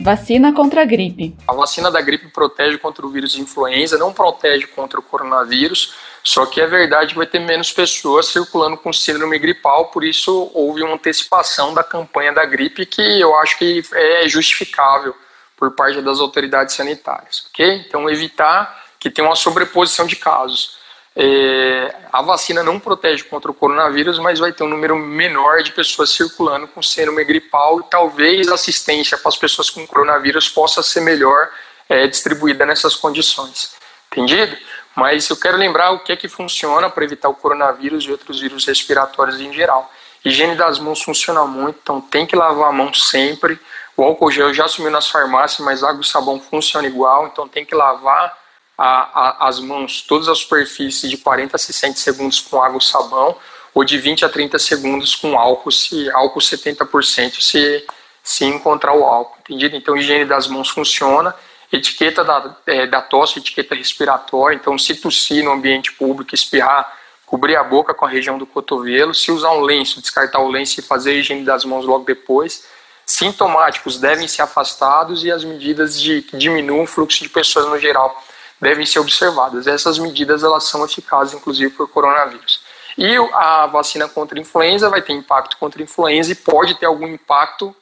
Vacina 0.00 0.52
contra 0.52 0.82
a 0.82 0.84
gripe. 0.84 1.36
A 1.48 1.52
vacina 1.52 1.90
da 1.90 2.00
gripe 2.00 2.28
protege 2.28 2.78
contra 2.78 3.04
o 3.06 3.10
vírus 3.10 3.32
de 3.32 3.40
influenza, 3.40 3.96
não 3.96 4.12
protege 4.12 4.66
contra 4.66 5.00
o 5.00 5.02
coronavírus, 5.02 5.94
só 6.22 6.44
que 6.44 6.60
é 6.60 6.66
verdade 6.66 7.12
que 7.12 7.18
vai 7.18 7.26
ter 7.26 7.38
menos 7.38 7.72
pessoas 7.72 8.26
circulando 8.26 8.76
com 8.76 8.92
síndrome 8.92 9.38
gripal, 9.38 9.86
por 9.86 10.04
isso 10.04 10.50
houve 10.52 10.82
uma 10.82 10.94
antecipação 10.94 11.72
da 11.72 11.82
campanha 11.82 12.32
da 12.32 12.44
gripe 12.44 12.84
que 12.84 13.20
eu 13.20 13.36
acho 13.36 13.58
que 13.58 13.82
é 13.92 14.28
justificável 14.28 15.14
por 15.56 15.70
parte 15.74 16.02
das 16.02 16.20
autoridades 16.20 16.74
sanitárias, 16.74 17.46
ok? 17.48 17.84
Então 17.86 18.10
evitar 18.10 18.84
que 18.98 19.08
tenha 19.08 19.26
uma 19.26 19.36
sobreposição 19.36 20.06
de 20.06 20.16
casos. 20.16 20.75
É, 21.18 21.94
a 22.12 22.20
vacina 22.20 22.62
não 22.62 22.78
protege 22.78 23.24
contra 23.24 23.50
o 23.50 23.54
coronavírus, 23.54 24.18
mas 24.18 24.38
vai 24.38 24.52
ter 24.52 24.62
um 24.64 24.68
número 24.68 24.98
menor 24.98 25.62
de 25.62 25.72
pessoas 25.72 26.10
circulando 26.10 26.68
com 26.68 26.82
síndrome 26.82 27.24
gripal 27.24 27.80
e 27.80 27.84
talvez 27.84 28.48
a 28.48 28.54
assistência 28.54 29.16
para 29.16 29.30
as 29.30 29.36
pessoas 29.36 29.70
com 29.70 29.86
coronavírus 29.86 30.46
possa 30.46 30.82
ser 30.82 31.00
melhor 31.00 31.48
é, 31.88 32.06
distribuída 32.06 32.66
nessas 32.66 32.94
condições. 32.94 33.74
Entendido? 34.12 34.56
Mas 34.94 35.28
eu 35.30 35.36
quero 35.36 35.56
lembrar 35.56 35.92
o 35.92 36.00
que 36.00 36.12
é 36.12 36.16
que 36.16 36.28
funciona 36.28 36.90
para 36.90 37.04
evitar 37.04 37.30
o 37.30 37.34
coronavírus 37.34 38.04
e 38.04 38.10
outros 38.10 38.40
vírus 38.40 38.66
respiratórios 38.66 39.40
em 39.40 39.52
geral. 39.52 39.90
Higiene 40.22 40.54
das 40.54 40.78
mãos 40.78 41.02
funciona 41.02 41.44
muito, 41.44 41.78
então 41.82 42.00
tem 42.00 42.26
que 42.26 42.36
lavar 42.36 42.68
a 42.68 42.72
mão 42.72 42.92
sempre. 42.92 43.58
O 43.96 44.02
álcool 44.02 44.30
gel 44.30 44.52
já 44.52 44.68
sumiu 44.68 44.90
nas 44.90 45.08
farmácias, 45.08 45.64
mas 45.64 45.82
água 45.82 46.02
e 46.02 46.06
sabão 46.06 46.38
funciona 46.40 46.86
igual, 46.86 47.26
então 47.26 47.48
tem 47.48 47.64
que 47.64 47.74
lavar 47.74 48.36
a, 48.76 49.44
a, 49.44 49.48
as 49.48 49.58
mãos, 49.60 50.02
todas 50.02 50.28
as 50.28 50.38
superfícies 50.38 51.10
de 51.10 51.16
40 51.16 51.56
a 51.56 51.58
60 51.58 51.96
segundos 51.98 52.40
com 52.40 52.62
água 52.62 52.78
e 52.78 52.84
sabão, 52.84 53.36
ou 53.74 53.84
de 53.84 53.98
20 53.98 54.24
a 54.24 54.28
30 54.28 54.58
segundos 54.58 55.14
com 55.14 55.38
álcool, 55.38 55.70
se 55.70 56.10
álcool 56.10 56.40
70% 56.40 57.40
se, 57.40 57.86
se 58.22 58.44
encontrar 58.44 58.94
o 58.94 59.04
álcool, 59.04 59.36
entendido? 59.40 59.76
Então, 59.76 59.96
higiene 59.96 60.24
das 60.24 60.46
mãos 60.46 60.70
funciona 60.70 61.34
etiqueta 61.72 62.24
da, 62.24 62.56
é, 62.66 62.86
da 62.86 63.00
tosse, 63.02 63.38
etiqueta 63.38 63.74
respiratória, 63.74 64.56
então 64.56 64.78
se 64.78 64.94
tossir 64.94 65.44
no 65.44 65.52
ambiente 65.52 65.92
público, 65.92 66.34
espirrar, 66.34 66.96
cobrir 67.24 67.56
a 67.56 67.64
boca 67.64 67.92
com 67.92 68.04
a 68.04 68.08
região 68.08 68.38
do 68.38 68.46
cotovelo, 68.46 69.12
se 69.12 69.32
usar 69.32 69.50
um 69.50 69.60
lenço, 69.60 70.00
descartar 70.00 70.40
o 70.40 70.48
lenço 70.48 70.78
e 70.78 70.82
fazer 70.82 71.10
a 71.10 71.14
higiene 71.14 71.44
das 71.44 71.64
mãos 71.64 71.84
logo 71.84 72.04
depois. 72.04 72.64
Sintomáticos 73.04 73.98
devem 73.98 74.26
ser 74.26 74.42
afastados 74.42 75.24
e 75.24 75.30
as 75.30 75.44
medidas 75.44 76.00
de, 76.00 76.22
que 76.22 76.36
diminuam 76.36 76.84
o 76.84 76.86
fluxo 76.86 77.22
de 77.22 77.28
pessoas 77.28 77.66
no 77.66 77.78
geral 77.78 78.22
devem 78.60 78.86
ser 78.86 78.98
observadas. 78.98 79.66
Essas 79.66 79.98
medidas 79.98 80.42
elas 80.42 80.64
são 80.64 80.84
eficazes, 80.84 81.34
inclusive, 81.34 81.72
por 81.72 81.88
coronavírus. 81.88 82.64
E 82.96 83.14
a 83.34 83.66
vacina 83.66 84.08
contra 84.08 84.38
a 84.38 84.40
influenza 84.40 84.88
vai 84.88 85.02
ter 85.02 85.12
impacto 85.12 85.56
contra 85.58 85.82
a 85.82 85.84
influenza 85.84 86.32
e 86.32 86.34
pode 86.34 86.74
ter 86.76 86.86
algum 86.86 87.06
impacto 87.06 87.74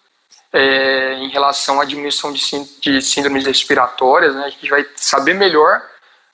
é, 0.53 1.15
em 1.15 1.29
relação 1.29 1.81
à 1.81 1.85
diminuição 1.85 2.33
de, 2.33 2.41
de 2.81 3.03
síndromes 3.03 3.47
respiratórias, 3.47 4.35
né? 4.35 4.45
a 4.45 4.51
gente 4.51 4.69
vai 4.69 4.87
saber 4.95 5.35
melhor 5.35 5.83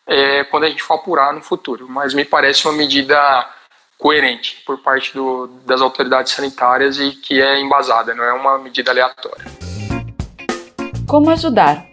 é, 0.07 0.45
quando 0.45 0.65
a 0.65 0.69
gente 0.69 0.83
for 0.83 0.95
apurar 0.95 1.33
no 1.33 1.43
futuro, 1.43 1.87
mas 1.89 2.13
me 2.13 2.25
parece 2.25 2.67
uma 2.67 2.75
medida 2.75 3.49
coerente 3.97 4.63
por 4.67 4.79
parte 4.79 5.13
do, 5.15 5.47
das 5.65 5.81
autoridades 5.81 6.33
sanitárias 6.33 6.99
e 6.99 7.13
que 7.13 7.41
é 7.41 7.61
embasada, 7.61 8.15
não 8.15 8.25
é 8.25 8.33
uma 8.33 8.59
medida 8.59 8.91
aleatória. 8.91 9.45
Como 11.07 11.31
ajudar? 11.31 11.90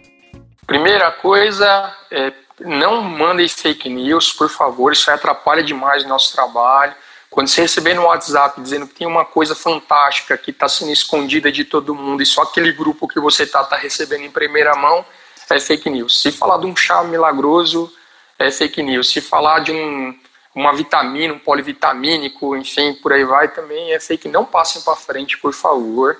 Primeira 0.68 1.10
coisa, 1.10 1.96
é, 2.10 2.30
não 2.60 3.00
mandem 3.00 3.48
fake 3.48 3.88
news, 3.88 4.34
por 4.34 4.50
favor, 4.50 4.92
isso 4.92 5.10
atrapalha 5.10 5.62
demais 5.62 6.04
o 6.04 6.08
nosso 6.08 6.30
trabalho. 6.34 6.94
Quando 7.30 7.48
você 7.48 7.62
receber 7.62 7.94
no 7.94 8.02
WhatsApp 8.02 8.60
dizendo 8.60 8.86
que 8.86 8.96
tem 8.96 9.06
uma 9.06 9.24
coisa 9.24 9.54
fantástica 9.54 10.36
que 10.36 10.50
está 10.50 10.68
sendo 10.68 10.92
escondida 10.92 11.50
de 11.50 11.64
todo 11.64 11.94
mundo 11.94 12.22
e 12.22 12.26
só 12.26 12.42
aquele 12.42 12.70
grupo 12.70 13.08
que 13.08 13.18
você 13.18 13.44
está 13.44 13.64
tá 13.64 13.76
recebendo 13.76 14.24
em 14.24 14.30
primeira 14.30 14.74
mão, 14.74 15.06
é 15.48 15.58
fake 15.58 15.88
news. 15.88 16.20
Se 16.20 16.30
falar 16.30 16.58
de 16.58 16.66
um 16.66 16.76
chá 16.76 17.02
milagroso, 17.02 17.90
é 18.38 18.50
fake 18.50 18.82
news. 18.82 19.10
Se 19.10 19.22
falar 19.22 19.60
de 19.60 19.72
um, 19.72 20.14
uma 20.54 20.74
vitamina, 20.74 21.32
um 21.32 21.38
polivitamínico, 21.38 22.54
enfim, 22.54 22.92
por 22.92 23.14
aí 23.14 23.24
vai, 23.24 23.48
também 23.48 23.94
é 23.94 23.98
fake. 23.98 24.28
Não 24.28 24.44
passem 24.44 24.82
para 24.82 24.94
frente, 24.96 25.38
por 25.38 25.54
favor. 25.54 26.18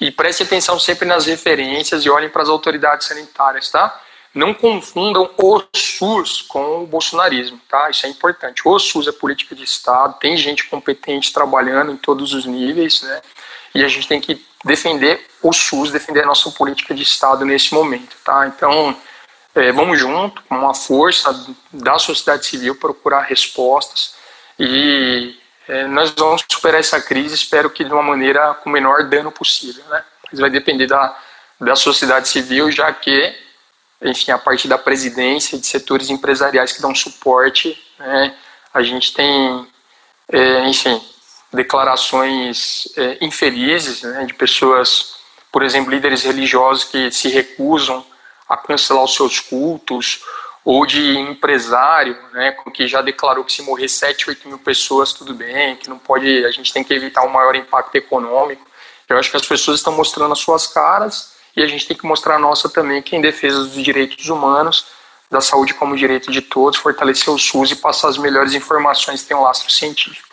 E 0.00 0.10
preste 0.10 0.42
atenção 0.42 0.78
sempre 0.78 1.06
nas 1.06 1.26
referências 1.26 2.04
e 2.04 2.10
olhem 2.10 2.30
para 2.30 2.42
as 2.42 2.48
autoridades 2.48 3.06
sanitárias, 3.06 3.70
tá? 3.70 4.00
não 4.34 4.54
confundam 4.54 5.28
o 5.36 5.62
SUS 5.74 6.42
com 6.42 6.84
o 6.84 6.86
bolsonarismo, 6.86 7.60
tá? 7.68 7.90
Isso 7.90 8.06
é 8.06 8.08
importante. 8.08 8.62
O 8.64 8.78
SUS 8.78 9.08
é 9.08 9.12
política 9.12 9.54
de 9.54 9.64
Estado, 9.64 10.18
tem 10.20 10.36
gente 10.36 10.68
competente 10.68 11.32
trabalhando 11.32 11.92
em 11.92 11.96
todos 11.96 12.32
os 12.32 12.46
níveis, 12.46 13.02
né? 13.02 13.20
E 13.74 13.84
a 13.84 13.88
gente 13.88 14.06
tem 14.06 14.20
que 14.20 14.44
defender 14.64 15.26
o 15.42 15.52
SUS, 15.52 15.90
defender 15.90 16.22
a 16.22 16.26
nossa 16.26 16.50
política 16.52 16.94
de 16.94 17.02
Estado 17.02 17.44
nesse 17.44 17.74
momento, 17.74 18.16
tá? 18.24 18.46
Então, 18.46 18.96
é, 19.54 19.72
vamos 19.72 19.98
junto, 19.98 20.42
com 20.42 20.56
uma 20.56 20.74
força 20.74 21.54
da 21.72 21.98
sociedade 21.98 22.46
civil, 22.46 22.76
procurar 22.76 23.22
respostas 23.22 24.14
e 24.58 25.39
é, 25.68 25.86
nós 25.86 26.10
vamos 26.10 26.44
superar 26.50 26.80
essa 26.80 27.00
crise, 27.00 27.34
espero 27.34 27.70
que 27.70 27.84
de 27.84 27.92
uma 27.92 28.02
maneira 28.02 28.54
com 28.54 28.68
o 28.68 28.72
menor 28.72 29.04
dano 29.04 29.30
possível, 29.30 29.84
né? 29.88 30.04
Mas 30.30 30.40
vai 30.40 30.50
depender 30.50 30.86
da, 30.86 31.16
da 31.60 31.76
sociedade 31.76 32.28
civil, 32.28 32.70
já 32.70 32.92
que 32.92 33.34
enfim, 34.02 34.30
a 34.30 34.38
partir 34.38 34.66
da 34.66 34.78
presidência 34.78 35.58
de 35.58 35.66
setores 35.66 36.08
empresariais 36.08 36.72
que 36.72 36.80
dão 36.80 36.94
suporte, 36.94 37.78
né, 37.98 38.34
a 38.72 38.82
gente 38.82 39.12
tem, 39.12 39.66
é, 40.32 40.68
enfim, 40.68 41.00
declarações 41.52 42.88
é, 42.96 43.18
infelizes 43.20 44.02
né, 44.02 44.24
de 44.24 44.32
pessoas, 44.32 45.16
por 45.52 45.62
exemplo, 45.62 45.90
líderes 45.90 46.22
religiosos 46.22 46.84
que 46.84 47.10
se 47.10 47.28
recusam 47.28 48.04
a 48.48 48.56
cancelar 48.56 49.04
os 49.04 49.14
seus 49.14 49.38
cultos, 49.38 50.22
ou 50.64 50.84
de 50.84 51.18
empresário, 51.18 52.16
né, 52.32 52.54
que 52.72 52.86
já 52.86 53.00
declarou 53.00 53.44
que 53.44 53.52
se 53.52 53.62
morrer 53.62 53.88
7, 53.88 54.28
8 54.28 54.48
mil 54.48 54.58
pessoas, 54.58 55.12
tudo 55.12 55.34
bem, 55.34 55.76
que 55.76 55.88
não 55.88 55.98
pode, 55.98 56.44
a 56.44 56.50
gente 56.50 56.72
tem 56.72 56.84
que 56.84 56.92
evitar 56.92 57.24
um 57.24 57.30
maior 57.30 57.56
impacto 57.56 57.94
econômico. 57.96 58.66
Eu 59.08 59.18
acho 59.18 59.30
que 59.30 59.36
as 59.36 59.46
pessoas 59.46 59.78
estão 59.78 59.92
mostrando 59.96 60.32
as 60.32 60.38
suas 60.38 60.66
caras 60.66 61.32
e 61.56 61.62
a 61.62 61.66
gente 61.66 61.86
tem 61.86 61.96
que 61.96 62.06
mostrar 62.06 62.36
a 62.36 62.38
nossa 62.38 62.68
também, 62.68 63.02
que 63.02 63.16
é 63.16 63.18
em 63.18 63.22
defesa 63.22 63.64
dos 63.64 63.82
direitos 63.82 64.28
humanos, 64.28 64.86
da 65.30 65.40
saúde 65.40 65.74
como 65.74 65.96
direito 65.96 66.30
de 66.30 66.42
todos, 66.42 66.78
fortalecer 66.78 67.32
o 67.32 67.38
SUS 67.38 67.70
e 67.70 67.76
passar 67.76 68.08
as 68.08 68.18
melhores 68.18 68.52
informações 68.52 69.22
que 69.22 69.28
tem 69.28 69.36
um 69.36 69.42
lastro 69.42 69.70
científico. 69.72 70.28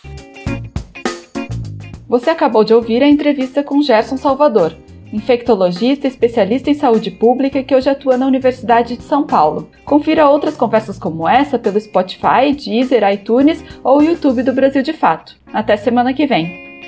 Você 2.07 2.29
acabou 2.29 2.63
de 2.63 2.73
ouvir 2.73 3.03
a 3.03 3.07
entrevista 3.07 3.63
com 3.63 3.81
Gerson 3.81 4.17
Salvador, 4.17 4.75
infectologista 5.11 6.07
especialista 6.07 6.69
em 6.69 6.73
saúde 6.73 7.11
pública 7.11 7.63
que 7.63 7.75
hoje 7.75 7.89
atua 7.89 8.17
na 8.17 8.27
Universidade 8.27 8.97
de 8.97 9.03
São 9.03 9.25
Paulo. 9.25 9.69
Confira 9.85 10.29
outras 10.29 10.55
conversas 10.57 10.99
como 10.99 11.27
essa 11.27 11.57
pelo 11.57 11.79
Spotify, 11.79 12.53
Deezer, 12.53 13.09
iTunes 13.11 13.63
ou 13.83 14.01
YouTube 14.01 14.43
do 14.43 14.53
Brasil 14.53 14.81
de 14.81 14.93
Fato. 14.93 15.35
Até 15.53 15.77
semana 15.77 16.13
que 16.13 16.25
vem. 16.25 16.81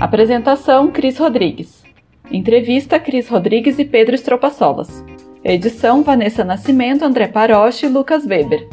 Apresentação: 0.00 0.90
Cris 0.90 1.18
Rodrigues. 1.18 1.82
Entrevista 2.30 2.98
Cris 2.98 3.28
Rodrigues 3.28 3.78
e 3.78 3.84
Pedro 3.84 4.14
Estropaçolas. 4.14 5.04
Edição 5.44 6.02
Vanessa 6.02 6.42
Nascimento, 6.42 7.04
André 7.04 7.28
Paroche 7.28 7.86
e 7.86 7.88
Lucas 7.88 8.24
Weber. 8.26 8.66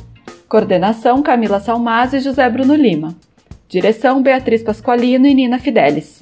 Coordenação 0.48 1.22
Camila 1.22 1.60
Salmaz 1.60 2.14
e 2.14 2.20
José 2.20 2.50
Bruno 2.50 2.76
Lima. 2.76 3.16
Direção 3.68 4.22
Beatriz 4.22 4.64
Pasqualino 4.64 5.28
e 5.28 5.34
Nina 5.34 5.60
Fidelis. 5.60 6.22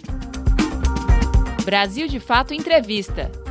Brasil 1.62 2.08
de 2.08 2.19
Fato 2.19 2.54
Entrevista. 2.54 3.49